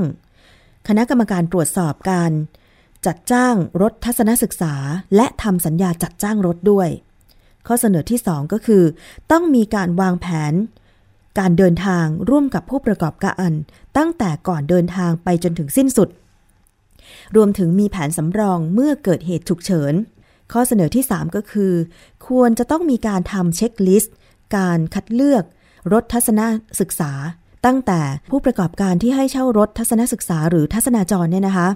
[0.88, 2.32] คณะกรรมการตรวจสอบการ
[3.06, 4.74] จัดจ้างรถทัศนศึกษา
[5.16, 6.90] และทำสัญญาจัดจ้างรถด้วย
[7.68, 8.84] ข้อเสนอที่ 2 ก็คือ
[9.32, 10.54] ต้องมีการวางแผน
[11.40, 13.52] การเดินทางร่วมกับผู้ประกอบการ
[13.98, 16.10] ตั้งแต่ก่อนเดินทางไปจนถึงสิ้นสุด
[17.36, 19.94] รวมถึงมีแผนสำรองเมื่อเกิดเหตุฉุกเฉิน
[20.52, 21.74] ข้อเสนอที่ 3 ก็คือ
[22.28, 24.16] ควรจะต้องมีการทำเช็คลิสต์
[24.58, 25.44] การคัดเลือก
[25.94, 26.42] รถทัศน
[26.80, 27.12] ศึกษา
[27.66, 31.68] ตั้งแต่ผู้ประกอบการที่ให้เช่ารถทัศนศึกษาหรือทัศนาจรเนี่ยนะคะ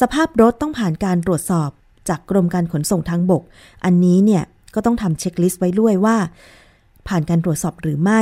[0.00, 1.70] สภาพรถต้องผ่านการตรวจสอบ
[2.08, 3.42] จากกรมการขนส่งทางบก
[3.84, 6.16] อันนี้เนี่ยก็ต้องทำเช็คลิสต์ไว้ด้วยว่า
[7.08, 8.20] ผ่านการตรวจสอบหรือไม่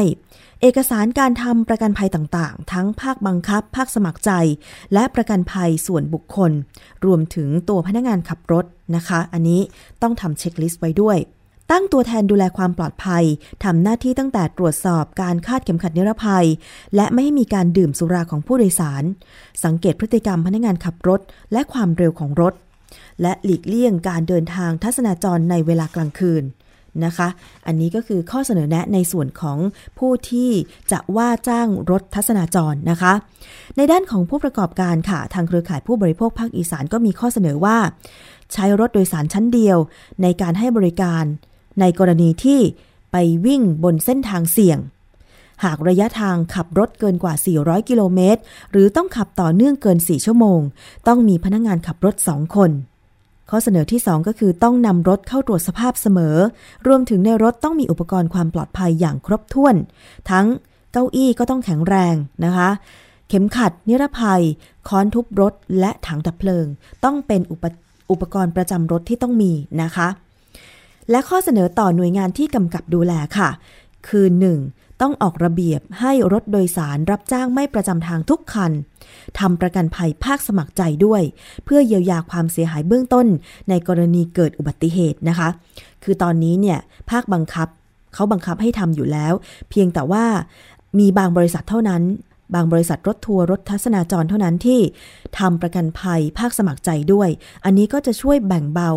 [0.63, 4.31] เอกสารการทำประกันภัยต่างๆ ทั้งภาคบังคับ ภาคสมัครใจ
[4.93, 6.53] และประกันภัยส่วนบุคคล
[7.07, 8.65] รวมถึงตัวพนักงานขับรถ
[8.97, 9.61] นะคะ อันนี้
[10.03, 11.19] ต้องทำเช็คลิสต์ไว้ด้วย
[11.71, 13.25] ตั้งตัวแทนดูแลความปลอดภัย
[13.65, 16.47] ทำหน้าที่ตั้งแต่ตรวจสอบการคาดเข็มขัดนิรภัย
[16.97, 19.03] และไม่ให้มีการดื่มสุราของผู้โดยสาร
[19.65, 21.21] สังเกตพฤติกรรมพนักงานขับรถ
[21.53, 22.55] และความเร็วของรถ
[23.23, 26.45] และหลีกเลี่ยงการเดินทางทัศนาจรในเวลากลางคืน
[27.05, 27.29] นะคะ
[27.67, 29.59] อันนี้ก็คือข้อเสนอแนะในส่วนของ
[29.99, 30.51] ผู้ที่
[30.93, 33.13] จะว่าจ้างรถทัศนาจรนะคะ
[33.77, 37.77] ในด้านของผู้ประกอบการค่ะ ทางเครือข่ายผู้บริโภคภาคอีสานก็มีข้อเสนอว่า
[38.53, 39.79] ใช้รถโดยสารชั้นเดียว
[40.23, 41.25] ในการให้บริการ
[41.81, 42.61] ในกรณีที่
[43.13, 44.79] ไปวิ่งบนเส้นทางเสี่ยง
[45.65, 50.61] หากระยะทางขับรถเกินกว่า 400 กิโลเมตร หรือต้องขับต่อเนื่องเกิน 4 ชั่วโมง
[51.09, 52.71] ต้องมีพนักงงานขับรถ 2 คน
[53.51, 56.37] ข้อเสนอที่ 2 ก็คือต้องนำรถเข้าตรวจสภาพเสมอ
[56.87, 59.75] รวมถึงในรถต้องมีอุปกรณ์ความปลอดภัยอย่างครบถ้วน
[60.31, 60.47] ทั้ง
[60.93, 62.71] เก้าอี้ก็ต้องแข็งแรงนะคะ
[63.29, 64.43] เข็มขัด นิรภัย
[64.89, 66.67] ค้อนทุบรถ และถังดับเพลิง
[67.05, 67.65] ต้องเป็นอุป
[68.11, 70.09] อุปกรณ์ประจำรถที่ต้องมีนะคะ
[71.11, 73.51] และข้อเสนอต่อหน่วยงานที่กำกับดูแลค่ะ
[74.09, 74.27] คือ
[74.65, 75.03] 1.
[75.03, 78.73] ต้องออกระเบียบให้รถโดยสารรับจ้างไม่ประจำทางทุกคัน
[79.39, 81.23] ทำประกันภัยภาคสมัครใจด้วย
[81.65, 83.27] เพื่อเยียวยาความเสียหายเบื้องต้น
[83.69, 85.49] ในกรณีเกิดอุบัติเหตุนะคะ
[86.05, 86.79] คือตอนนี้เนี่ย
[87.11, 87.69] ภาคบังคับ
[88.15, 89.33] เขาบังคับให้ทำอยู่แล้ว
[89.71, 90.25] เพียงแต่ว่า
[90.99, 92.03] มีบางบริษัทเท่านั้น
[92.55, 94.81] บางบริษัทรถทัวร์รถทัศนาจรเท่านั้นที่
[95.39, 97.29] ทำประกันภัยภาคสมัครใจด้วย
[97.65, 98.91] อันนี้ก็จะช่วยแบ่งเบา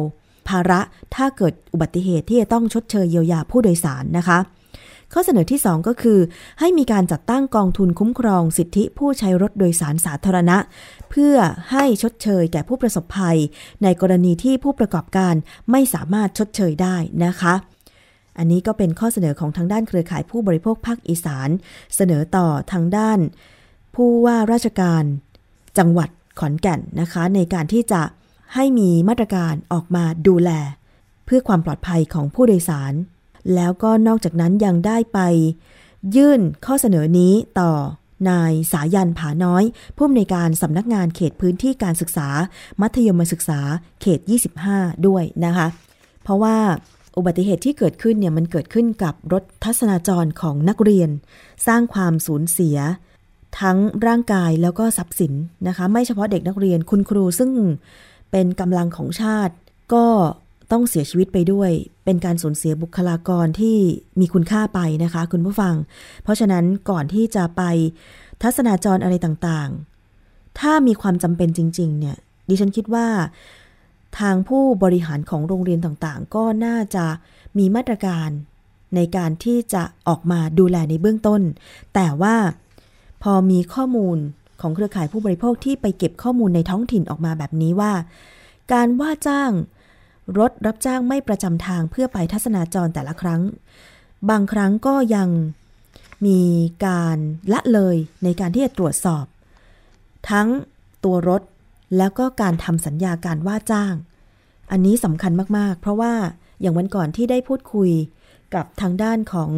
[0.50, 0.80] ภาระ
[1.16, 4.40] ถ้าเกิดอุบัติเหตุที่จะต้องชดเชยเยียวยาผู้โดยสารนะคะ
[5.14, 6.20] ข้อเสนอที่ 2 ก็คือ
[6.60, 10.58] ให้มีการจัดตั้งกองทุนคุ้มครองสิทธิผู้ใช้รถโดยสารสาธารณะ
[11.10, 11.36] เพื่อ
[11.72, 13.38] ให้ชดเชยแก่ผู้ประสบภัย
[13.84, 15.36] ในกรณีที่ผู้ประกอบการ
[15.72, 17.54] ไม่สามารถชดเชยได้นะคะ
[18.38, 21.50] อันนี้ก็เป็นข้อเสนอของทางด้านเครือข่ายผู้บริโภคภาคอีสาน
[21.96, 23.20] เสนอต่อทางด้าน
[23.96, 25.04] ผู้ว่าราชการ
[25.78, 26.10] จังหวัด
[26.40, 28.02] ขอนแก่นนะคะ ในการที่จะ
[28.54, 30.52] ให้มีมาตรการออกมาดูแล
[31.26, 32.94] เพื่อความปลอดภัยของผู้โดยสาร
[33.56, 35.20] แล้วก็นอกจากนั้นยังได้ไป
[36.16, 37.72] ยื่นข้อเสนอนี้ต่อ
[38.30, 39.64] นายสายันผาน้อย
[39.96, 42.28] ผู้อำนวยการสำนักงานเขตพื้นที่การศึกษา
[42.82, 43.60] มัธยมศึกษา
[44.02, 44.20] เขต
[44.64, 45.68] 25 ด้วยนะคะ
[46.24, 46.58] เพราะว่า
[47.18, 51.10] อุบัติเหตุที่เกิดขึ้นเนี่ยมันเกิดขึ้นกับรถทัศนาจรของนักเรียน
[51.68, 52.78] สร้างความสูญเสีย
[53.60, 55.34] ทั้งร่างกายแล้วก็ทรัพย์สิน
[55.68, 57.52] นะคะ ไม่เฉพาะเด็กนักเรียนคุณครูซึ่ง
[58.32, 59.54] เป็นกำลังของชาติ
[59.94, 60.06] ก็
[60.72, 61.72] ต้องเสียชีวิตไปด้วย
[62.06, 63.78] เป็นการสูญเสียบุคลากรที่
[64.20, 65.76] มีคุณค่าไปนะคะ คุณผู้ฟัง
[66.24, 67.62] เพราะฉะนั้นก่อนที่จะไป
[68.44, 72.18] ทัศนาจรอะไรต่างๆ ถ้ามีความจำเป็นจริง ๆ เนี่ย
[72.50, 73.08] ดิฉันคิดว่า
[74.20, 77.06] ทางผู้บริหารของโรงเรียนต่างๆ ก็น่าจะ
[77.58, 78.30] มีมาตรการ
[78.96, 81.42] ในการที่จะออกมาดูแลในเบื้องต้น
[81.96, 82.36] แต่ว่า
[83.24, 84.18] พอมีข้อมูล
[84.62, 87.94] ของเครือข่ายผู้บริโภคที่ไปเก็บข้อมูลในท้องถิ่นออกมาแบบนี้ว่า
[88.74, 89.52] การว่าจ้าง
[90.40, 93.42] รถรับจ้างไม่ประจำทางเพื่อไปทัศนาจรแต่ละครั้ง
[94.30, 95.30] บางครั้งก็ยัง
[96.26, 96.42] มี
[96.86, 97.18] การ
[97.54, 99.26] ละเลยในการที่จะตรวจสอบ
[100.30, 100.48] ทั้ง
[101.04, 101.42] ตัวรถ
[101.98, 103.94] แล้วก็การทำสัญญาการว่าจ้าง
[104.72, 106.14] อันนี้สำคัญมากๆ เพราะว่า
[106.62, 107.92] อย่างวันก่อนที่ได้พูดคุย
[108.56, 109.52] กับทางด้านของ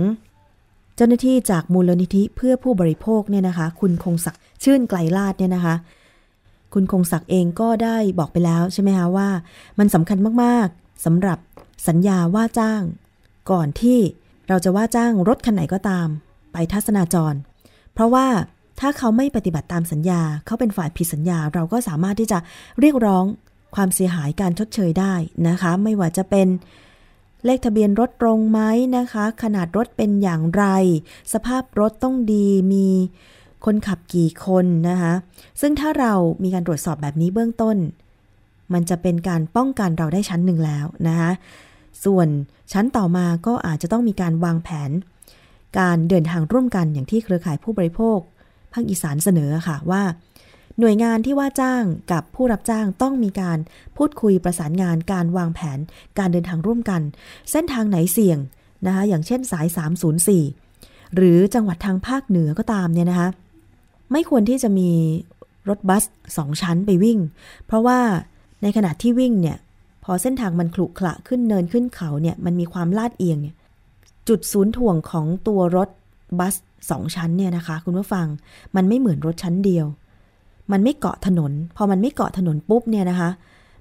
[0.95, 5.75] เจ้าหน้าที่จากมูลนิธิเพื่อผู้บริโภคเนี่ยนะคะ คุณคงศักดิ์ชื่นไกลลาดเนี่ยนะคะ
[6.73, 9.30] คุณคงศักดิ์เองก็ได้บอกไปแล้วใช่ไหมคะว่า
[9.80, 11.39] มันสำคัญมากๆสำหรับ
[11.88, 12.82] สัญญาว่าจ้าง
[13.51, 13.99] ก่อนที่
[14.47, 16.08] เราจะว่าจ้างรถคันไหนก็ตาม
[16.54, 17.34] ไปทัศนาจร
[17.93, 18.27] เพราะว่า
[18.80, 22.39] ถ้าเขาไม่ปฏิบัติตามสัญญา เขาเป็นฝ่ายผิดสัญญา เราก็สามารถที่จะ
[22.80, 23.25] เรียกร้อง
[23.75, 25.13] ความเสียหายการชดเชยได้
[25.47, 26.47] นะคะ ไม่ว่าจะเป็น
[27.45, 28.60] เลขทะเบียนรถตรงไหม
[28.97, 30.65] นะคะ ขนาดรถเป็นอย่างไร
[31.34, 32.88] สภาพรถต้องดีมี
[33.65, 35.13] คนขับกี่คนนะคะ
[35.62, 37.77] ซึ่งถ้าเรามีการตรวจสอบแบบนี้เบื้องต้น
[38.73, 41.32] มันจะเป็นการป้องกันเราได้ชั้นหนึ่งแล้วนะคะ
[42.06, 42.27] ส่วน
[42.71, 44.91] ชั้นต่อมาก็อาจจะต้องมีการวางแผน
[45.80, 48.19] การเดินทางร่วมกันอย่างที่เครือข่ายผู้บริโภค
[48.73, 50.01] ภาคอีสานเสนอค่ะว่า
[50.79, 53.57] หน่วยงานที่ว่าจ้างกับผู้รับจ้างต้องมีการ
[53.97, 55.79] พูดคุยประสานงานการวางแผน
[56.17, 57.01] การเดินทางร่วมกัน
[57.51, 58.39] เส้นทางไหนเสี่ยง
[58.86, 59.67] นะคะอย่างเช่นสาย
[60.41, 63.29] 304 หรือจังหวัดทางภาคเหนือก็ตามเนี่ยนะคะ
[64.12, 64.89] ไม่ควรที่จะมี
[65.69, 66.03] รถบัส
[66.38, 67.19] สองชั้นไปวิ่ง
[67.65, 67.99] เพราะว่า
[68.62, 69.57] ในขณะที่วิ่งเนี่ย
[70.03, 73.55] พอเส้นทางมันขรุขระขึ้นเนินขึ้นเขาเนี่ยมันมีความลาดเอียงเนี่ย
[74.27, 75.89] จุดศูนย์ถ่วงของตัวรถ
[76.39, 76.55] บัส
[76.89, 78.27] สองชั้นเนี่ยนะคะ คุณผู้ฟัง
[78.75, 79.86] มันไม่เหมือนรถชั้นเดียว
[80.71, 83.29] มันไม่เกาะถนน พอมันไม่เกาะถนนปุ๊บเนี่ยนะคะ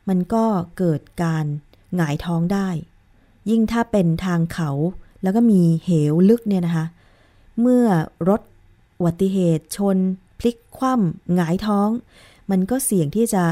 [0.08, 0.44] มันก็
[0.78, 1.44] เกิดการ
[1.96, 2.68] หงายท้องได้
[3.50, 4.70] ยิ่งถ้าเป็นทางเขา
[5.22, 6.86] แล้วก็มีเหวลึกเนี่ยนะคะ
[7.60, 7.84] เมื่อ
[8.28, 8.40] รถ
[8.98, 9.96] อุบัติเหตุชน
[10.38, 11.88] พลิกคว่ำหงายท้อง
[12.50, 13.42] มันก็เสี่ยงที่จะ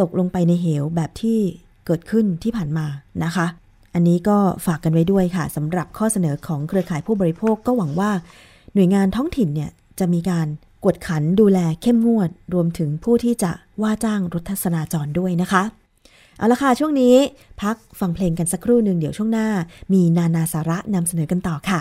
[0.00, 1.38] ตกลงไปในเหวแบบที่
[1.86, 2.86] เกิดขึ้นที่ผ่านมา
[3.24, 3.46] นะคะ
[3.94, 8.10] อันนี้ก็ฝากกันไว้ด้วยค่ะสำหรับข้อเสนอของเครือข่ายผู้บริโภคก็หวังว่า
[8.74, 10.46] หน่วยงานท้องถิ่นเนี่ยจะมีการ
[10.84, 15.62] กวดขันดูแลเข้มงวด รวมถึงผู้ที่จะว่าจ้างรถทัศนาจรด้วยนะคะ
[16.38, 17.14] เอาละค่ะช่วงนี้
[17.62, 19.48] พักฟังเพลงกันสักครู่หนึ่งเดี๋ยวช่วงหน้า
[19.92, 21.80] มีนานาสาระนำเสนอกันต่อค่ะ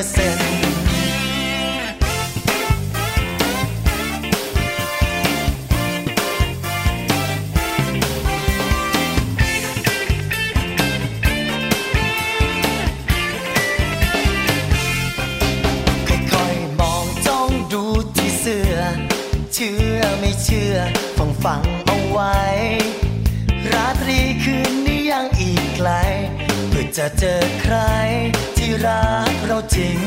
[0.00, 0.50] อยเปอร์เซ็นต์
[16.30, 17.84] ค่อยมองจ้องดู
[18.16, 18.76] ที่เสื้อ
[19.54, 20.76] เชื่อไม่เชื่อ
[21.16, 22.36] ฟังฟังเอาไว้
[23.72, 25.88] ราตรีคืนนี้ยังอีกไกล
[26.68, 27.39] เพื่อจะเจอ
[29.74, 29.98] จริง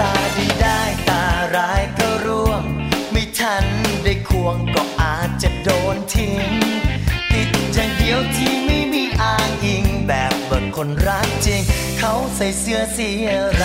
[0.00, 1.24] ตาดีได้ตา
[1.56, 2.62] ร้ายก็ร่วง
[3.12, 3.64] ไม่ทัน
[4.04, 6.52] ได้ควงก็อาจจะโดนทิ้ง
[7.32, 11.62] ติดอย่างเดียวที่ไม่มีอ้างอิงแบบเบิกคนรักจริง
[11.98, 13.64] เขาใส่เสื้อสีอะไร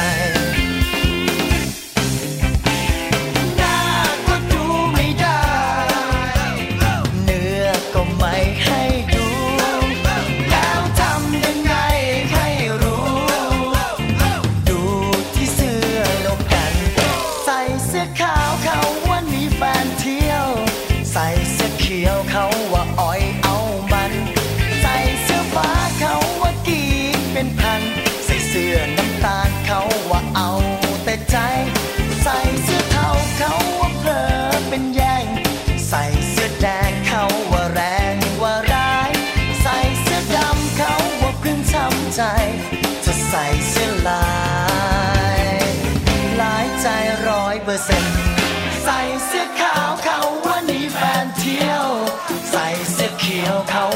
[53.30, 53.88] เสื้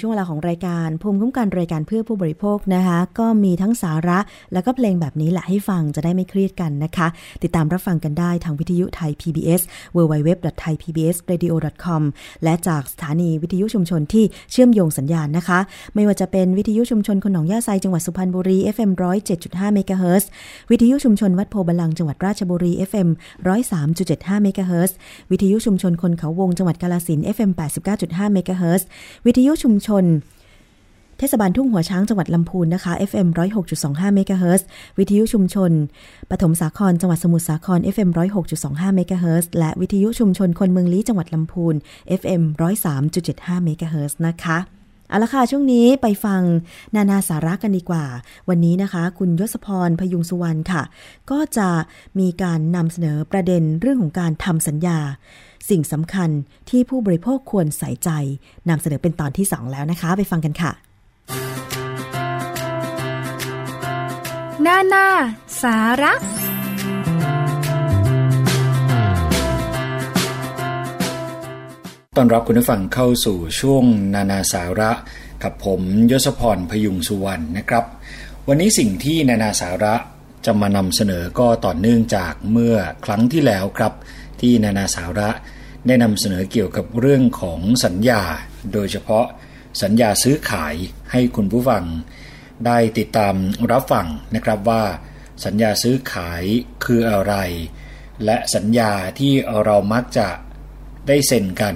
[0.00, 4.18] ช่วงเวลาของรายการภูมิคุ้มกันรายการเพื่อผู้บริโภคนะคะ ก็มีทั้งสาระ
[4.52, 7.06] แล้วก็เพลงแบบนี้แหละให้ฟังจะได้ไม่เครียดกันนะคะ
[7.42, 9.62] ติดตามรับฟังกันได้ทางวิทยุไทย PBS
[9.96, 12.02] www.thaipbsradio.com
[12.44, 15.58] และจากสถานีวิทยุชุมชนที่เชื่อมโยงสัญญาณนะคะ
[15.94, 18.90] ไม่ว่าจะเป็นวิทยุชุมชนคนหนองยาไซจังหวัดสุพรรณบุรี FM
[19.32, 20.28] 107.5เมกะเฮิรตซ์
[20.70, 23.08] วิทยุชุมชนวัดโพบาลังจังหวัดราชบุรี FM
[23.76, 24.96] 103.75เมกะเฮิรตซ์
[25.30, 27.50] วิทยุชุมชนคนเขาวงจังหวัดกาฬสินธุ์ FM
[27.92, 28.84] 89.5เมกะเฮิรตซ์
[29.26, 30.04] วิทยุชุมชน
[31.18, 33.28] เทศบาลทุ่งหัวช้างจังหวัดลำพูนนะคะ FM
[33.72, 34.66] 106.25เมกะเฮิรตซ์
[34.98, 35.72] วิทยุชุมชน
[36.30, 38.10] ปฐมสาครจังหวัดสมุทรสาคร FM
[38.52, 41.74] 106.25เมกะเฮิรตซ์และวิทยุชุมชนคนเมืองลี้จังหวัดลำพูน
[42.20, 42.42] FM
[43.04, 44.58] 103.75เมกะเฮิรตซ์นะคะ
[45.08, 46.42] เอาละค่ะ ช่วงนี้ไปฟัง
[46.96, 48.04] นานาสาระกันดีกว่า
[48.48, 50.82] วันนี้นะคะ คุณยศพรพยุงสุวรรณค่ะ
[51.30, 51.68] ก็จะ
[52.18, 54.98] มีการนำเสนอประเด็นเรื่องของการทำสัญญา
[55.70, 56.30] สิ่งสำคัญ
[56.70, 58.10] ที่ผู้บริโภคควรใส่ใจ
[58.68, 60.72] นำเสนอเป็นตอนที่ 2 แล้วนะคะ ไปฟังกันค่ะ
[64.66, 65.06] นานา
[65.62, 66.12] สาระ
[72.16, 73.84] ต้อนรับคุณผู้ฟังเข้าสู่ช่วง
[74.14, 74.90] นานาสาระ
[75.42, 75.80] กับผม
[76.10, 77.84] ยศพรพยุงสุวรรณนะครับ
[78.48, 79.94] วันนี้สิ่งที่นานาสาระ
[80.44, 83.92] จะมานำเสนอก็ต่อเนื่องจากเมื่อครั้งที่แล้วครับ
[84.40, 85.30] ที่นานาสาระ
[85.86, 88.22] ได้นำเสนอเกี่ยวกับเรื่องของสัญญา
[88.72, 89.26] โดยเฉพาะ
[89.82, 90.74] สัญญาซื้อขาย
[91.12, 91.84] ให้คุณผู้ฟัง
[92.66, 93.34] ได้ติดตาม
[93.72, 94.82] รับฟังนะครับว่า
[95.44, 96.42] สัญญาซื้อขาย
[96.84, 97.34] คืออะไร
[98.24, 99.32] และสัญญาที่
[99.64, 100.28] เรามักจะ
[101.08, 101.74] ได้เซ็นกัน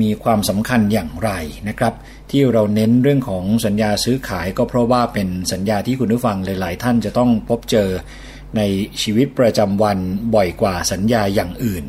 [0.00, 1.30] มีความสำคัญอย่างไร
[1.68, 1.94] นะครับ
[2.30, 7.88] ที่เราเน้นเรื่องของสัญญาซื้อขายก็เพราะว่าเป็นสัญญาที่คุณผู้ฟังหลาย ๆ ท่านจะต้องพบเจอ
[8.56, 8.62] ใน
[9.02, 9.98] ชีวิตประจำวัน
[10.34, 11.84] บ่อยกว่าสัญญาอย่างอื่น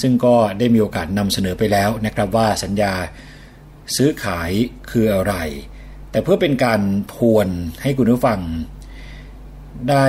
[0.00, 2.92] ซึ่งก็ได้มีโอกาสนำเสนอไปแล้วนะครับว่าสัญญา
[3.96, 4.50] ซื้อขาย
[4.90, 5.34] คืออะไร
[6.10, 6.80] แต่เพื่อเป็นการ
[7.14, 7.48] ทวน
[7.82, 8.40] ให้คุณผู้ฟัง
[9.90, 10.06] ได้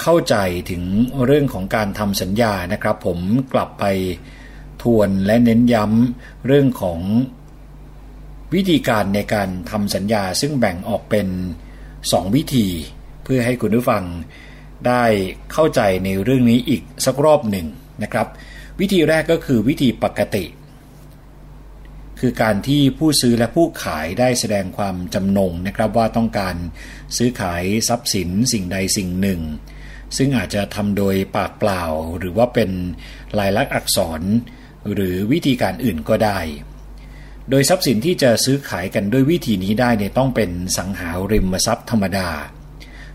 [0.00, 0.36] เข้าใจ
[0.70, 0.82] ถึง
[1.26, 3.18] เรื่องของการทำสัญญานะครับ ผม
[3.52, 3.84] กลับไป
[4.82, 7.00] ทวนและเน้นย้ำเรื่องของ
[8.54, 11.28] วิธีการในการทำสัญญาซึ่งแบ่งออกเป็น
[11.80, 12.66] 2 วิธี
[13.24, 14.04] เพื่อให้คุณผู้ฟัง
[14.88, 15.04] ได้
[15.52, 17.66] เข้าใจในเรื่องนี้อีกสักรอบหนึ่ง
[18.02, 18.26] นะครับ
[18.80, 20.44] วิธีแรกก็คือวิธีปกติ
[22.20, 26.56] คือการที่ผู้ซื้อและผู้ขายได้แสดงความจำนงนะครับว่าต้องการ
[27.16, 29.40] ซื้อขายทรัพย์สินสิ่งใดสิ่งหนึ่ง
[30.16, 31.82] ซึ่งอาจจะทำโดยปากเปล่า
[32.18, 32.70] หรือว่าเป็น
[33.38, 34.22] ลายลักษณ์อักษร
[34.92, 36.38] หรือวิธีการอื่นก็ได้
[37.50, 42.28] โดยทรัพย์สินที่จะซื้อขายกันด้วยวิธีนี้ได้เนี่ยต้องเป็นสังหาริมทรัพย์ธรรมดา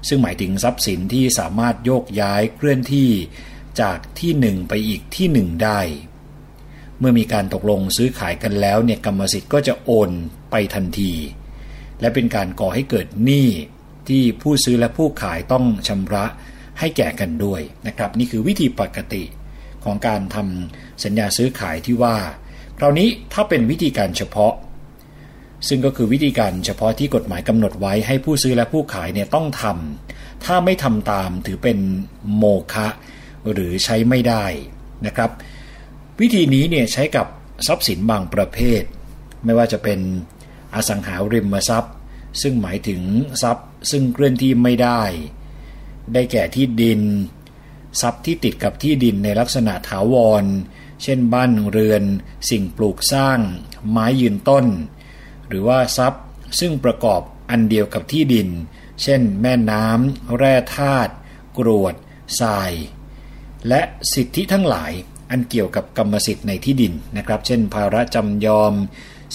[0.07, 3.09] ซึ่งหมายถึงทรัพย์สินที่สามารถโยกย้ายเคลื่อนที่
[3.81, 5.79] จากที่หนึ่งไปอีกที่หนึ่งได้
[6.99, 10.09] เมื่อมีการตกลงซื้อขายกันแล้วเนี่ยกรรมสิทธิ์ก็จะโอน
[10.51, 11.13] ไปทันที
[12.01, 13.47] และเป็นการก่อให้เกิดหนี้
[14.09, 16.25] ที่ผู้ซื้อและผู้ขายต้องชำระ
[16.79, 19.23] ให้แก่กันด้วยนะครับ นี่คือวิธีปกติ
[19.83, 22.15] ของการทำสัญญาซื้อขายที่ว่า
[22.77, 24.53] คราวนี้ถ้าเป็นวิธีการเฉพาะ
[25.68, 31.78] ซึ่งก็คือวิธีการเฉพาะที่กฎหมายกำหนดไว้ให้ผู้ซื้อและผู้ขายเนี่ยต้องทำถ้าไม่ทำตามถือเป็น
[32.38, 32.43] โม
[32.74, 32.88] ฆะ
[33.51, 34.45] หรือใช้ไม่ได้
[35.05, 35.30] นะครับ
[36.22, 37.28] วิธีนี้เนี่ยใช้กับ
[37.68, 38.84] ทรัพย์สินบางประเภท
[39.43, 39.99] ไม่ว่าจะเป็น
[40.76, 41.95] อสังหาริมทรัพย์
[42.41, 43.01] ซึ่งหมายถึง
[43.41, 45.01] ทรัพย์ ซึ่งเคลื่อนที่ไม่ได้
[46.14, 47.01] ได้แก่ที่ดิน
[48.01, 50.43] ทรัพย์ที่ติดกับที่ดินในลักษณะถาวร
[51.03, 52.03] เช่นบ้านเรือน
[52.49, 53.39] สิ่งปลูกสร้าง
[53.89, 54.66] ไม้ยืนต้น
[55.51, 56.23] หรือว่าทรัพย์
[56.59, 58.47] ซึ่งประกอบอันเดียวกับที่ดิน
[59.03, 61.13] เช่น แม่น้ำแร่ธาตุ
[61.57, 61.95] กรวด
[62.39, 62.71] ทราย
[63.67, 63.81] และ
[64.13, 64.91] สิทธิทั้งหลาย
[65.31, 68.73] อันเกี่ยวกับกรรมสิทธิ์ในที่ดินนะครับ เช่น ภาระจำยอม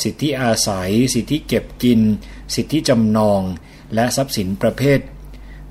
[0.03, 2.01] สิทธิอาศัย สิทธิเก็บกิน
[2.55, 3.41] สิทธิจำนอง
[3.95, 5.01] และทรัพย์สินประเภท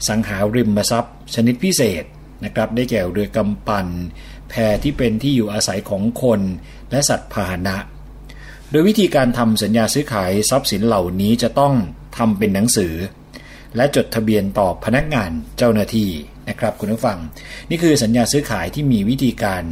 [0.07, 2.03] สังหาริมทรัพย์ ชนิดพิเศษ
[2.43, 3.87] นะครับ ได้แก่เรือกำปั่น
[4.49, 6.41] แพที่เป็นที่อยู่อาศัยของคน
[6.91, 7.77] และสัตว์พาหนะ
[8.77, 11.73] ดยวิธีการทำสัญญาซื้อขายทรัพย์สินเหล่านี้จะต้อง
[12.17, 12.93] ทำเป็นหนังสือ
[13.75, 16.09] และจดทะเบียนต่อพนักงานเจ้าหน้าที่
[16.49, 17.17] นะครับคุณผู้ฟัง
[17.69, 19.63] นี่คือสัญญาซื้อขายที่มีวิธีการ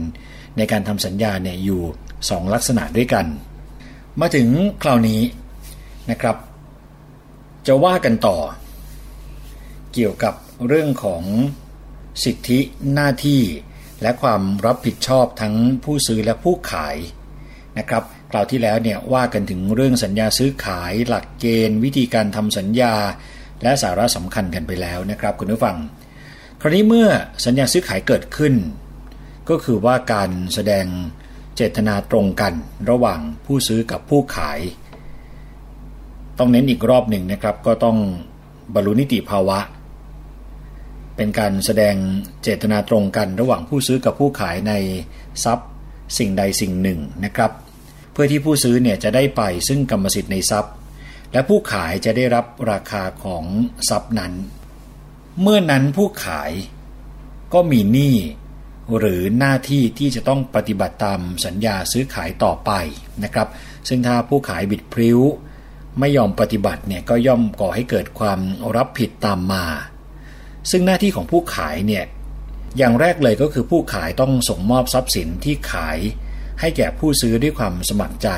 [0.57, 1.81] ในการทำสัญญาเนี่ยอยู่
[2.19, 3.25] 2 ลักษณะด้วยกัน
[4.21, 4.47] มาถึง
[4.83, 5.21] คราวนี้
[6.11, 6.37] นะครับ
[7.67, 8.37] จะว่ากันต่อ
[9.93, 10.33] เกี่ยวกับ
[10.67, 11.23] เรื่องของ
[12.23, 12.59] สิทธิ
[12.93, 13.41] หน้าที่
[14.01, 16.97] และความรับผิดชอบทั้งผู้ซื้อและผู้ขาย
[17.77, 18.03] นะครับ
[18.35, 22.93] คราวที่แล้วเนี่ยว่ากันถึงเรื่องสัญญาซื้อขายหลักเกณฑ์ วิธีการทำสัญญา
[23.63, 25.77] และสาระสำคัญกันไปแล้วนะครับคุณผู้ฟัง
[26.61, 27.07] คราวนี้เมื่อ
[27.45, 28.53] สัญญาซื้อขายเกิดขึ้น
[29.49, 30.85] ก็คือว่าการแสดง
[31.55, 32.53] เจตนาตรงกัน
[32.89, 34.59] ระหว่างผู้ซื้อกับผู้ขาย
[36.39, 37.97] ต้องเน้นอีกรอบหนึ่งนะครับก็ต้อง
[38.73, 39.59] บรรลุนิติภาวะ
[41.15, 41.95] เป็นการแสดง
[42.43, 44.73] เจตนาตรงกันระหว่างผู้ซื้อกับผู้ขายใน
[45.43, 45.69] ทรัพย์
[46.17, 47.51] สิ่งใดสิ่งหนึ่งนะครับ
[48.13, 50.73] เพื่อที่ผู้ซื้อเนี่ยจะได้ไปซึ่งกรรมสิทธิ์ในทรัพย์
[51.33, 53.43] และผู้ขายจะได้รับราคาของ
[53.89, 54.33] ทรัพย์นั้น
[55.41, 56.51] เมื่อนั้นผู้ขาย
[57.53, 58.15] ก็มีหนี้
[58.97, 62.71] หรือหน้าที่ที่จะต้องปฏิบัติตามสัญญาซื้อขายต่อไป
[63.23, 63.47] นะครับ
[63.87, 65.19] ซึ่งถ้าผู้ขายบิดพริ้ว
[65.99, 68.39] ไม่ยอมปฏิบัติเนี่ยก็ย่อมก่อให้เกิดความ
[68.77, 69.65] รับผิดตามมา
[70.71, 72.03] ซึ่งหน้าที่ของผู้ขายเนี่ย
[72.77, 75.99] อย่างแรกเลยก็คือผู้ขายต้องส่งมอบทรัพย์สินที่ขาย
[76.59, 78.29] ให้แก่ผู้ซื้อด้วยความสมัครใจ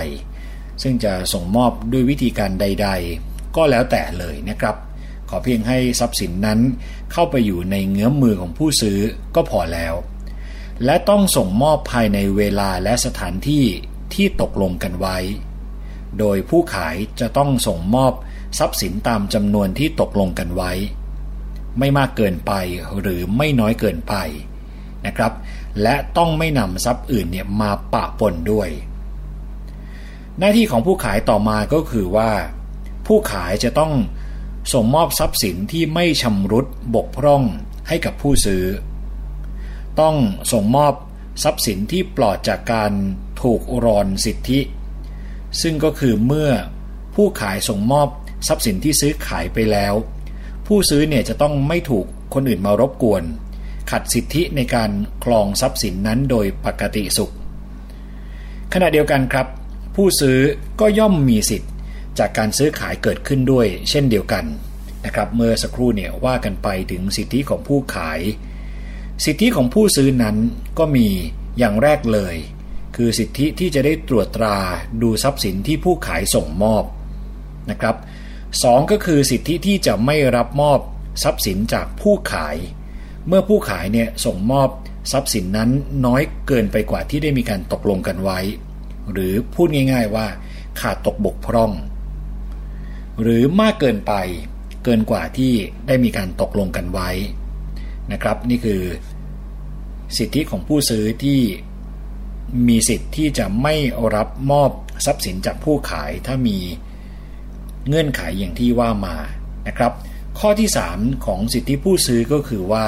[0.82, 2.90] ซึ่งจะส่งมอบด้วยวิธีการใด
[3.22, 4.76] ๆ ก็แล้วแต่เลยนะครับ
[5.30, 6.60] ขอเพียงให้ทรัพย์สินนั้น
[7.12, 9.00] เข้าไปอยู่ในเงื้อมมือของผู้ซื้อ
[9.36, 9.94] ก็พอแล้ว
[10.86, 13.66] และต้องส่งมอบภายในเวลาและสถานที่
[14.14, 15.18] ที่ตกลงกันไว้
[16.20, 18.14] โดยผู้ขายจะต้องส่งมอบ
[18.60, 20.72] ทรัพย์สินตามจำนวนที่ตกลงกันไว้
[21.80, 22.54] ไม่มากเกินไป
[23.00, 24.16] หรือไม่น้อยเกินไป
[25.06, 25.32] นะครับ
[25.82, 28.70] และต้องไม่นำทรัพย์อื่นเนี่ยมาปะปนด้วย
[30.40, 32.32] หน้าที่ของผู้ขายต่อมาก็คือว่า
[33.08, 33.94] ผู้ขายจะต้อง
[34.74, 36.66] ส่งมอบทรัพย์สินที่ไม่ชำรุด
[36.96, 37.44] บกพร่อง
[37.88, 38.64] ให้กับผู้ซื้อ
[40.00, 40.16] ต้อง
[40.52, 40.94] ส่งมอบ
[41.44, 42.92] ทรัพย์สินที่ปลอดจากการ
[43.42, 44.60] ถูกรอนสิทธิ
[45.62, 46.50] ซึ่งก็คือเมื่อ
[47.16, 48.08] ผู้ขายส่งมอบ
[48.48, 49.94] ทรัพย์สินที่ซื้อขายไปแล้ว
[50.68, 53.24] ผู้ซื้อเนี่ยจะต้องไม่ถูกคนอื่นมารบกวน
[53.92, 54.92] ขัดสิทธิในการ
[55.24, 57.34] คลองทรัพย์สินนั้นโดยปกติสุข
[58.74, 59.48] ขณะเดียวกันครับ
[59.96, 60.40] ผู้ซื้อ
[60.80, 61.72] ก็ย่อมมีสิทธิ์
[62.20, 64.46] จากการซื้อขายเกิดขึ้นด้วย เช่นเดียวกัน
[65.06, 68.20] นะครับเมื่อสักครู่เนี่ยว่ากันไปถึงสิทธิของผู้ขาย
[69.26, 70.38] สิทธิของผู้ซื้อนั้น
[70.78, 71.08] ก็มี
[71.58, 72.36] อย่างแรกเลย
[72.96, 74.58] คือสิทธิที่จะได้ตรวจตรา
[75.02, 76.84] ดูทรัพย์สินที่ผู้ขายส่งมอบ
[77.72, 77.96] นะครับ
[78.64, 80.80] สองก็คือสิทธิที่จะไม่รับมอบ
[81.24, 82.56] ทรัพย์สินจากผู้ขาย
[83.28, 84.70] เมื่อผู้ขายเนี่ยส่งมอบ
[85.12, 85.70] ทรัพย์สินนั้น
[86.06, 88.40] น้อยเกินไปกว่าที่ได้มีการตกลงกันไว้
[89.12, 90.28] หรือพูดง่ายๆว่า
[90.80, 91.72] ขาดตกบกพร่อง
[93.22, 94.14] หรือมากเกินไป
[94.84, 95.54] เกินกว่าที่
[95.88, 97.10] ได้มีการตกลงกันไว้
[98.12, 98.82] นะครับ นี่คือ
[100.18, 101.40] สิทธิของผู้ซื้อที่
[102.68, 103.76] มีสิทธิ์ที่จะไม่
[104.16, 104.72] รับมอบ
[105.06, 106.58] ทรัพย์สินจากผู้ขายถ้ามี
[107.88, 109.16] เงื่อนไขอย่างที่ว่ามา
[109.68, 109.92] นะครับ
[110.40, 112.86] ข้อที่ 3 ของสิทธิผู้ซื้อก็คือว่า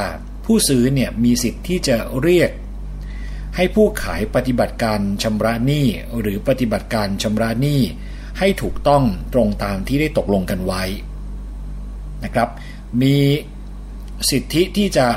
[0.48, 2.52] ผู้ซื้อเนี่ยมีสิทธิ์ที่จะเรียก
[3.56, 5.88] ให้ผู้ขายปฏิบัติการชำระหนี้
[6.20, 7.82] หรือปฏิบัติการชำระหนี้
[8.40, 10.84] ให้ถูกต้องตรงตามที่ได้ตกลงกันไว้
[12.24, 12.50] นะครับ
[13.02, 13.16] มี
[14.30, 15.08] สิทธิที่จะ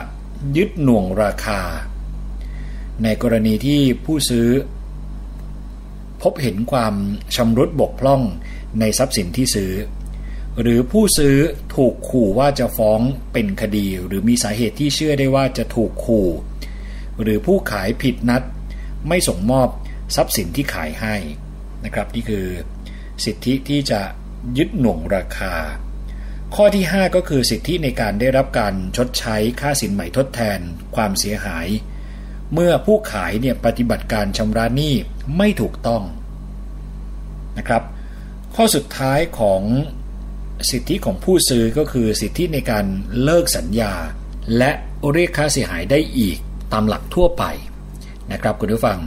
[0.56, 1.60] ยึดหน่วงราคา
[3.02, 4.48] ในกรณีที่ผู้ซื้อ
[6.22, 6.94] พบเห็นความ
[7.36, 8.22] ชำรุดบกพร่อง
[8.80, 9.72] ในทรัพย์สินที่ซื้อ
[10.61, 11.36] หรือผู้ซื้อ
[11.74, 13.00] ถูกขู่ว่าจะฟ้อง
[13.32, 16.28] เป็นคดี หรือมีสาเหตุที่เชื่อได้ว่าจะถูกขู่
[17.22, 18.42] หรือผู้ขายผิดนัด
[19.08, 19.68] ไม่ส่งมอบ
[20.16, 21.14] ทรัพย์สินที่ขายให้
[21.84, 22.46] นะครับนี่คือ
[23.24, 24.00] สิทธิที่จะ
[24.58, 25.54] ยึดหน่วงราคา
[26.54, 30.58] ข้อที่ 5 ก็คือสิทธิในการได้รับการชดใช้ค่าสินใหม่ทดแทน
[30.96, 31.68] ความเสียหาย
[32.52, 34.94] เมื่อผู้ขายเนี่ยปฏิบัติการชำระหนี้
[35.36, 36.02] ไม่ถูกต้อง
[37.58, 37.82] นะครับ
[38.54, 39.62] ข้อสุดท้ายของ
[40.68, 42.84] สิทธิของผู้ซื้อก็คือสิทธิในการ
[43.22, 43.92] เลิกสัญญา
[44.58, 44.70] และ
[45.12, 46.38] เรียกค่าเสียหายได้อีก
[46.72, 47.44] ตามหลักทั่วไป
[48.32, 48.98] นะครับคุณผู้ฟัง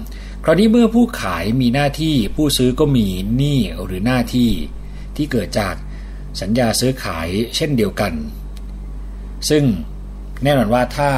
[0.43, 4.51] คราวนี้เมื่อผู้ขายมีหน้าที่ผู้ซื้อก็มีหนี้หรือหน้าที่
[5.15, 5.75] ที่เกิดจาก
[6.41, 8.13] สัญญาซื้อขายเช่นเดียวกัน
[9.49, 9.63] ซึ่ง
[10.43, 11.11] แน่นอนว่าถ้า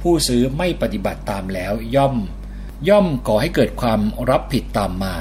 [0.00, 2.14] ผู้ซื้อไม่ปฏิบัติตามแล้วย่อม
[2.88, 4.00] ย่อมก่อให้เกิดความ
[4.30, 5.16] รับผิดตามมา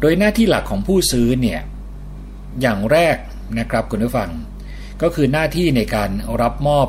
[0.00, 1.60] โดยหน้าที่หลักของผู้ซื้อเนี่ย
[2.60, 3.16] อย่างแรก
[3.58, 4.30] นะครับคุณผู้ฟัง
[5.02, 6.10] ก็คือหน้าที่ในการ
[6.42, 6.86] รับมอบ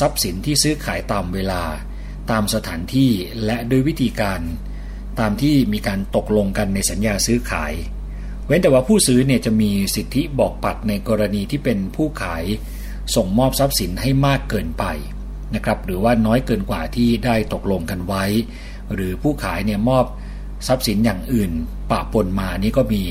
[0.00, 1.62] ทรัพย์สินที่ซื้อขายตามเวลา
[2.30, 3.10] ตามสถานที่
[3.44, 4.40] และโดยวิธีการ
[5.20, 7.72] ตามที่มีการตกลงกันในสัญญาซื้อขาย
[8.46, 12.44] เว้นแต่ว่าผู้ซื้อเนี่ยจะมีสิทธิบอกปัดในกรณีที่เป็นผู้ขาย
[13.14, 14.84] ส่งมอบทรัพย์สินให้มากเกินไป
[15.54, 18.24] นะครับหรือว่าน้อยเกินกว่าที่ได้ตกลงกันไว้
[18.94, 20.04] หรือผู้ขายเนี่ยมอบ
[20.66, 21.50] ทรัพย์สินอย่างอื่น
[21.90, 23.02] ปะปนมานี่ก็มี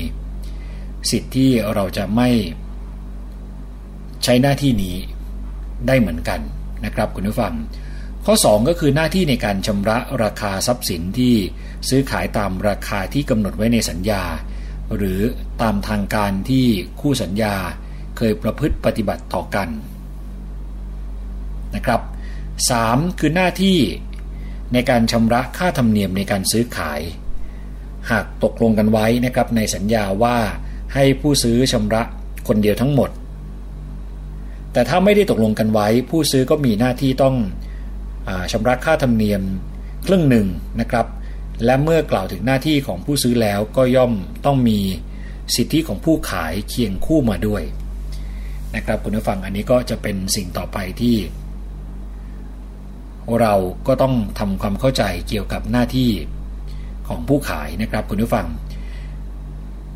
[1.10, 2.28] สิทธิ์ที่เราจะไม่
[4.24, 4.96] ใช้หน้าที่นี้
[5.86, 6.40] ได้เหมือนกัน
[6.84, 7.54] นะครับคุณผู้ฟัง
[8.26, 11.34] ข้อ 2 ก็คือหน้าที่ในการชำระราคาทรัพย์สินที่
[11.88, 14.22] ซื้อขายตามราคาที่กำหนดไว้ในสัญญา
[14.96, 15.20] หรือ
[15.62, 16.66] ตามทางการที่
[17.00, 17.54] คู่สัญญา
[18.16, 19.68] เคยประพฤติปฏิบัติต่อกัน
[21.74, 22.00] นะครับ
[22.60, 23.18] 3.
[23.18, 23.78] คือหน้าที่
[24.72, 27.00] ในการชำระค่าธรรมเนียมในการซื้อขาย
[28.10, 30.38] หากตกลงกันไว้นะครับในสัญญาว่า
[30.94, 32.02] ให้ผู้ซื้อชำระ
[32.48, 33.10] คนเดียวทั้งหมด
[34.72, 37.36] แต่ถ้าไม่ได้ตกลงกันไว้ ผู้ซื้อก็มีหน้าที่ต้อง
[38.28, 39.42] อชำระค่าธรรมเนียม
[40.06, 40.46] ครึ่งหนึ่ง
[40.80, 41.06] นะครับ
[41.64, 44.12] และเมื่อกล่าวถึงหน้าที่ของผู้ซื้อแล้วก็ย่อม
[44.46, 44.78] ต้องมี
[45.54, 47.62] สิทธิของผู้ขายเคียงคู่มาด้วย
[48.76, 51.16] นะครับคุณผู้ฟังอันนี้ก็จะเป็นสิ่งต่อไปที่
[53.40, 53.54] เรา
[53.86, 56.10] ก็ต้องทำความเข้าใจเกี่ยวกับหน้าที่
[57.08, 58.46] ของผู้ขายนะครับคุณผู้ฟัง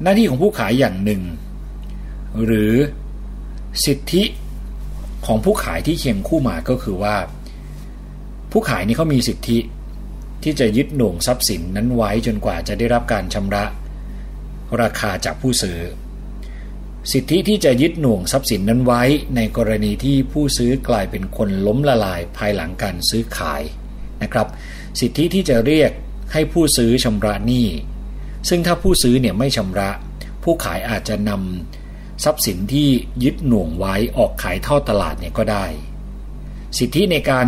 [0.03, 1.23] หน้าที่ของผู้ขายอย่างหนึ่ง
[2.45, 2.73] หรือ
[3.85, 4.23] สิทธิ
[5.27, 7.17] ของผู้ขายที่เคียงคู่มาก็คือว่า
[8.51, 9.59] ผู้ขายนี่เขามีสิทธิ
[10.43, 13.65] ที่จะยึดหน่วงทรัพย์สินนั้นไว้จนกว่าจะได้รับการชำระ
[14.81, 15.79] ราคาจากผู้ซื้อ
[17.13, 19.03] สิทธิที่จะยึดหน่วงทรัพย์สินนั้นไว้
[19.37, 23.63] ในกรณีที่ผู้ซื้อกลายเป็นคนล้มละลายภายหลังการซื้อขาย
[24.23, 24.47] นะครับ
[25.01, 25.91] สิทธิที่จะเรียก
[26.33, 27.69] ให้ผู้ซื้อชำระหนี้
[28.49, 29.91] ซึ่งถ้าผู้ซื้อเนี่ยไม่ชำระ
[30.43, 31.76] ผู้ขายอาจจะนำ
[32.25, 32.89] ทรัพย์สินที่
[33.25, 35.67] ยึดหน่วงไว้ออกขายทอดตลาดเนี่ยก็ได้
[36.79, 37.47] สิทธิในการ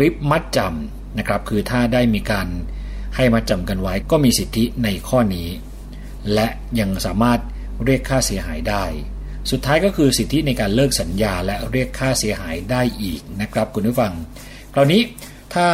[0.00, 2.46] ริบมัดจำนะครับ คือถ้าได้มีการ
[3.16, 5.48] ให้มัดจำกันไว้ก็มีสิทธิในข้อนี้
[6.34, 6.48] และ
[6.80, 7.40] ยังสามารถ
[7.84, 8.84] เรียกค่าเสียหายได้
[9.50, 14.12] สุดท้ายก็คือสิทธิในการเลิกสัญญาและเรียกค่าเสียหายได้อีกนะครับคุณผู้ฟัง
[14.74, 15.02] คราวนี้
[15.54, 15.68] ถ้า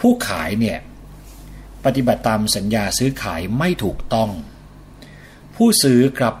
[0.00, 0.78] ผู้ขายเนี่ย
[1.84, 4.30] ปฏิบัติตามสัญญาซื้อขายไม่ถูกต้อง
[5.56, 6.34] ผู้ซื้อครับ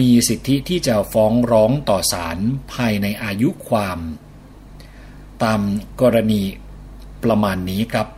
[0.00, 2.38] มีสิทธิที่จะฟ้องร้องต่อศาล
[2.72, 3.98] ภายในอายุความ
[5.42, 5.60] ตาม
[6.00, 6.42] กรณี
[7.24, 8.08] ประมาณนี้ครับ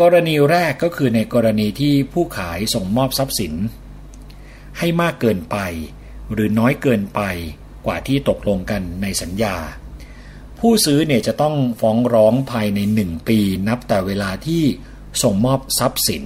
[0.00, 3.54] กรณีแรกก็คือในกรณีที่ผู้ขายส่งมอบทรัพย์สิน
[4.78, 5.56] ให้มากเกินไป
[6.32, 7.20] หรือน้อยเกินไป
[7.86, 9.56] กว่าที่ตกลงกันในสัญญา
[10.58, 14.62] ผู้ซื้อเนี่ยจะต้องฟ้องร้องภายใน 1 ปี นับแต่เวลาที่
[15.22, 16.24] ส่งมอบทรัพย์สิน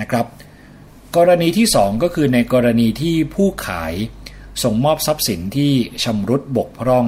[0.00, 0.26] นะครับ
[1.16, 3.94] กรณีที่ 2 ก็คือในกรณีที่ผู้ขาย
[4.62, 5.72] ส่งมอบทรัพย์สินที่
[6.04, 7.06] ชำรุดบกพร่อง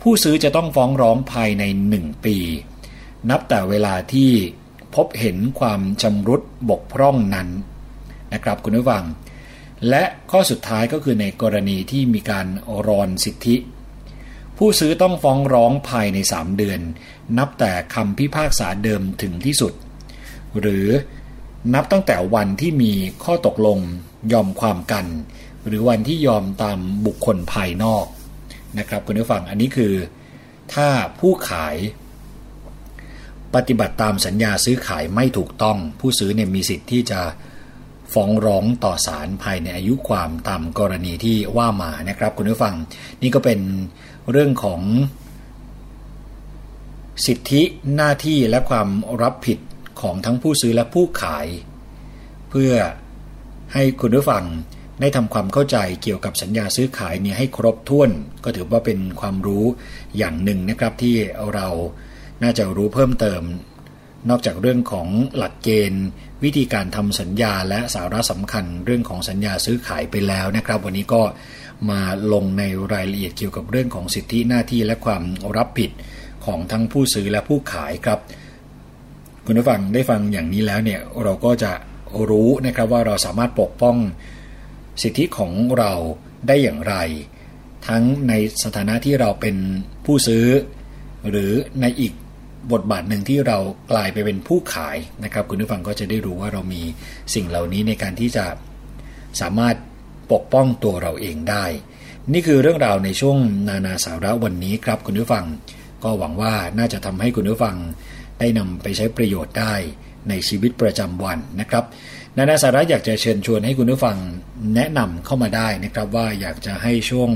[0.00, 1.64] ผู้ซื้อจะต้องฟ้องร้องภายใน
[1.94, 2.36] 1 ปี
[3.30, 4.30] นับแต่เวลาที่
[4.94, 7.48] พบเห็นความชำรุดบกพร่องนั้น
[8.32, 9.04] นะครับคุณผู้ฟัง
[9.88, 12.46] และข้อสุดท้ายก็คือในกรณีที่มีการ
[12.88, 13.56] รอนสิทธิ
[14.58, 16.80] ผู้ซื้อต้องฟ้องร้องภายใน 3 เดือน
[17.38, 19.72] นับแต่คำพิพากษาเดิมถึงที่สุด
[20.60, 20.88] หรือ
[21.74, 22.92] นับตั้งแต่วันที่มี
[23.24, 23.78] ข้อตกลง
[24.32, 25.06] ยอมความกัน
[25.66, 28.06] หรือวันที่ยอมตามบุคคลภายนอก
[28.78, 29.94] นะครับคุณผู้ฟังอันนี้คือ
[30.74, 30.88] ถ้า
[31.18, 31.76] ผู้ขาย
[33.54, 37.20] ปฏิบัติตามสัญญาซื้อขายไม่ถูกต้อง ผู้ซื้อเนี่ยมีสิทธิ์ที่จะ
[38.12, 42.74] ฟ้องร้องต่อศาลภายในอายุความตามกรณีที่ว่ามานะครับคุณผู้ฟัง
[43.22, 43.60] นี่ก็เป็น
[44.30, 44.80] เรื่องของ
[47.26, 47.62] สิทธิ
[47.94, 48.88] หน้าที่และความ
[49.22, 49.58] รับผิด
[50.02, 51.46] ของทั้งผู้ซื้อและผู้ขาย
[52.50, 52.72] เพื่อ
[53.74, 54.44] ให้คุณผู้ฟัง
[55.00, 58.10] ได้ทำความเข้าใจเกี่ยวกับสัญญาซื้อขายนี้ให้ครบถ้วน
[58.44, 59.64] ก็ถือว่าเป็นความรู้
[60.18, 61.16] อย่างหนึ่งนะครับที่
[61.54, 61.68] เรา
[62.42, 63.42] น่าจะรู้เพิ่มเติม
[64.30, 66.06] นอกจากเรื่องของหลักเกณฑ์
[66.44, 71.22] วิธีการทำสัญญาและสาระสำคัญเรื่องของสัญญาซื้อขายไปแล้วนะครับ วันนี้ก็
[71.90, 72.00] มา
[72.32, 75.22] ลงในรายละเอียดเกี่ยวกับเรื่องของสิทธิหน้าที่และความ
[75.56, 75.90] รับผิด
[76.44, 78.20] ของทั้งผู้ซื้อและผู้ขายครับ
[79.46, 81.72] คุณผู้ฟังได้ฟังอย่างนี้แล้วเนี่ยเราก็จะ
[82.30, 83.96] รู้นะครับว่าเราสามารถปกป้อง
[85.02, 85.92] สิทธิของเรา
[86.48, 86.94] ได้อย่างไร
[87.88, 88.32] ทั้งใน
[88.64, 89.56] สถานะที่เราเป็น
[90.04, 90.46] ผู้ซื้อ
[91.30, 92.12] หรือในอีก
[92.72, 93.58] บทบาทหนึ่งที่เรา
[93.92, 96.82] กลายไปเป็นผู้ขายนะครับ คุณผู้ฟังก็จะได้รู้ว่าเรามี
[97.34, 98.44] สิ่งเหล่านี้ในการที่จะ
[99.40, 99.76] สามารถ
[100.32, 101.64] ปกป้องตัวเราเองได้
[102.32, 103.36] นี่คือเรื่องราวในช่วง
[103.68, 105.44] นานาสาระวันนี้ครับคุณผู้ฟัง
[106.04, 107.76] ก็หวังว่าน่าจะทำให้คุณผู้ฟัง
[108.42, 109.74] ได้นำไปใช้ประโยชน์ได้
[110.28, 111.84] ในชีวิตประจำวันนะครับ
[112.36, 114.16] นานาสาระอยากจะเชิญชวนให้คุณผู้ฟัง
[114.74, 117.30] แนะนำเข้ามาได้นะครับว่าอยากจะให้ช่วง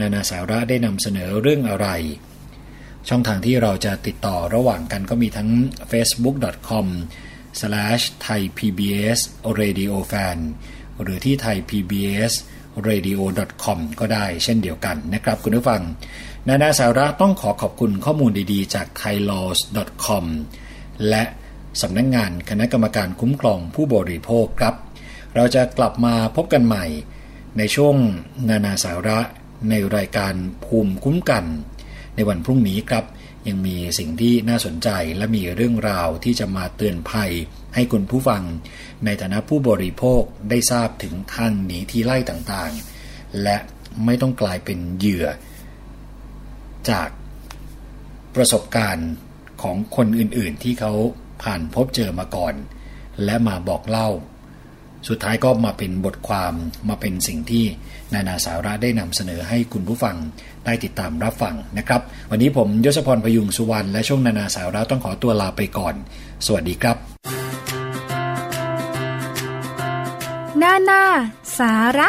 [0.00, 1.88] นานาสาระได้นำเสนอเรื่องอะไร
[3.08, 5.50] ช่องทางที่เราจะติดต่อระหว่างกันก็มีทั้ง
[5.90, 6.86] facebook.com
[7.60, 10.38] /thaipbsradiofan
[11.02, 15.82] หรือที่ thaipbsradio.com ก็ได้เช่นเดียวกันนะครับคุณผู้ฟัง
[16.48, 20.24] นานาสาระต้องขอขอบคุณข้อมูลดีๆ จาก thailaws.com
[21.08, 21.22] และ
[21.82, 24.74] สำนักงงานคณะกรรมการคุ้มครองผู้บริโภคครับ
[25.34, 26.84] เราจะกลับมาพบกันใหม่
[27.58, 27.96] ในช่วง
[28.48, 29.18] นานาสาระ
[29.70, 30.34] ในรายการ
[30.64, 31.44] ภูมิคุ้มกัน
[32.14, 33.04] ในวันพรุ่งนี้ครับ
[33.48, 37.30] ยังมีสิ่งที่น่าสนใจและมีเรื่องราวที่จะมาเตือนภัย
[37.74, 38.42] ให้คุณผู้ฟัง
[39.04, 43.56] ในฐานะผู้บริโภคได้ทราบถึงทางหนีที่ไล่ต่างๆ และ
[44.04, 45.26] ไม่ต้องกลายเป็นเหยื่อ
[46.90, 47.08] จาก
[48.34, 49.10] ประสบการณ์
[49.62, 50.92] ของคนอื่นๆ ที่เขา
[51.42, 52.54] ผ่านพบเจอมาก่อน
[53.24, 54.08] และมาบอกเล่า
[55.08, 56.52] สุดท้ายก็มาเป็นบทความ
[56.88, 57.64] มาเป็นสิ่งที่
[58.14, 60.16] นานาสาระได้นำเสนอให้คุณผู้ฟัง
[60.64, 65.94] ได้ติดตามรับฟังนะครับ วันนี้ผมยศพรพยุงสุวรรณและช่วงนานาสาระต้องขอตัวลาไปก่อน
[66.46, 66.96] สวัสดีครับ
[70.62, 71.02] นานา
[71.58, 72.08] สาระ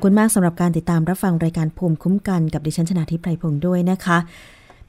[0.00, 4.18] ขอบคุณมากสำหรับการติดตามรับฟังรายการภูมิคุ้มกันกับดิฉันชนาทิพไพรพงศ์ด้วยนะคะ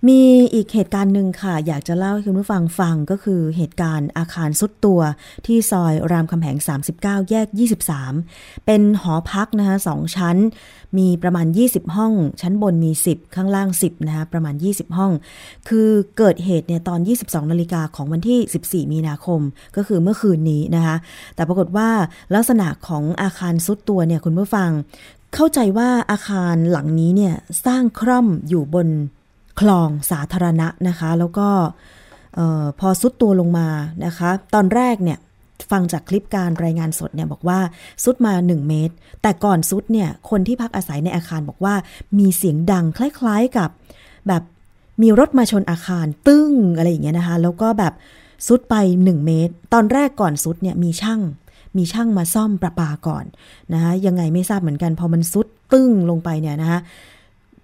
[0.10, 0.22] มี
[0.54, 5.02] อีกเหตุการณ์หนึ่งค่ะ อยากจะเล่าให้คุณผู้ฟังฟังก็คือเหตุการณ์อาคารสุดตัว
[5.45, 6.58] ที่ซอยรามคำแหง
[6.93, 7.47] 39 แยก
[8.06, 10.38] 23 เป็นหอพักนะคะสองชั้น
[10.97, 15.12] มีประมาณ 20 ห้อง ชั้นบนมี 10 ข้างล่าง 10 นะคะประมาณ 20 ห้อง
[15.70, 15.88] คือ
[16.18, 19.41] เกิดเหตุเนี่ยตอน 22 นาฬิกาของวันที่ 14 มีนาคม
[19.76, 20.95] ก็คือเมื่อคืนนี้นะคะ
[21.36, 21.89] แต่ปรากฏว่า
[22.36, 24.70] ลักษณะของอาคารสุดตัวเนี่ยคุณผู้ฟัง
[25.36, 27.34] เข้าใจว่าอาคารหลังนี้เนี่ย
[27.66, 28.89] สร้างคร่อมอยู่บน
[29.62, 31.49] คลองสาธารณะนะคะ แล้วก็
[32.80, 33.68] พอซุดตัวลงมา
[34.05, 35.20] นะคะ ตอนแรกเนี่ย
[35.72, 37.59] ฟังจากคลิปการรายงานสดเนี่ยบอกว่า
[38.03, 41.76] ซุดมา 1 เมตร แต่ก่อนซุดเนี่ยคนที่พักอาศัยในอาคารบอกว่า
[42.20, 43.70] มีเสียงดังคล้ายๆกับ
[44.28, 44.43] แบบ
[45.01, 47.93] มีรถมาชนอาคารตึ้งอะไรอย่างเงี้ยนะคะ แล้วก็แบบ
[48.47, 51.22] ซุดไป 1 เมตร ตอนแรกก่อนซุดเนี่ยมีช่าง
[51.78, 53.26] มีช่างมาซ่อมประปาก่อน
[53.74, 56.80] นะคะยังไงไม่ทราบเหมือนกัน พอมันซุดตึ้งลงไปเนี่ยนะคะ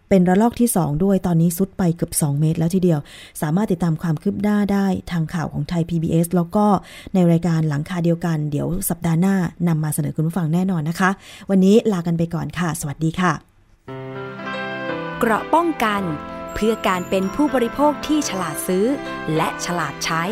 [0.10, 2.99] เป็นระลอกที่ 2 ด้วยตอนนี้ซุดไปเกือบ 2 เมตรแล้วทีเดียว
[3.41, 6.66] สามารถติดตามความคืบหน้าได้ทางข่าวของไทย PBS แล้วก็
[7.14, 9.36] ในรายการหลังคาเดียวกัน เดี๋ยวสัปดาห์หน้า
[9.68, 11.10] นำมาเสนอคุณผู้ฟังแน่นอนนะคะ
[11.49, 13.34] วันนี้ลากันไปก่อนค่ะ สวัสดีค่ะ
[15.20, 16.01] เกราะป้องกัน
[16.53, 18.86] เพื่อการเป็นผู้บริโภคที่ฉลาดซื้อ
[19.36, 20.24] และฉลาดใช้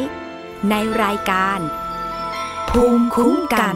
[0.70, 1.60] ในรายการ
[2.70, 3.76] ภูมิคุ้มกัน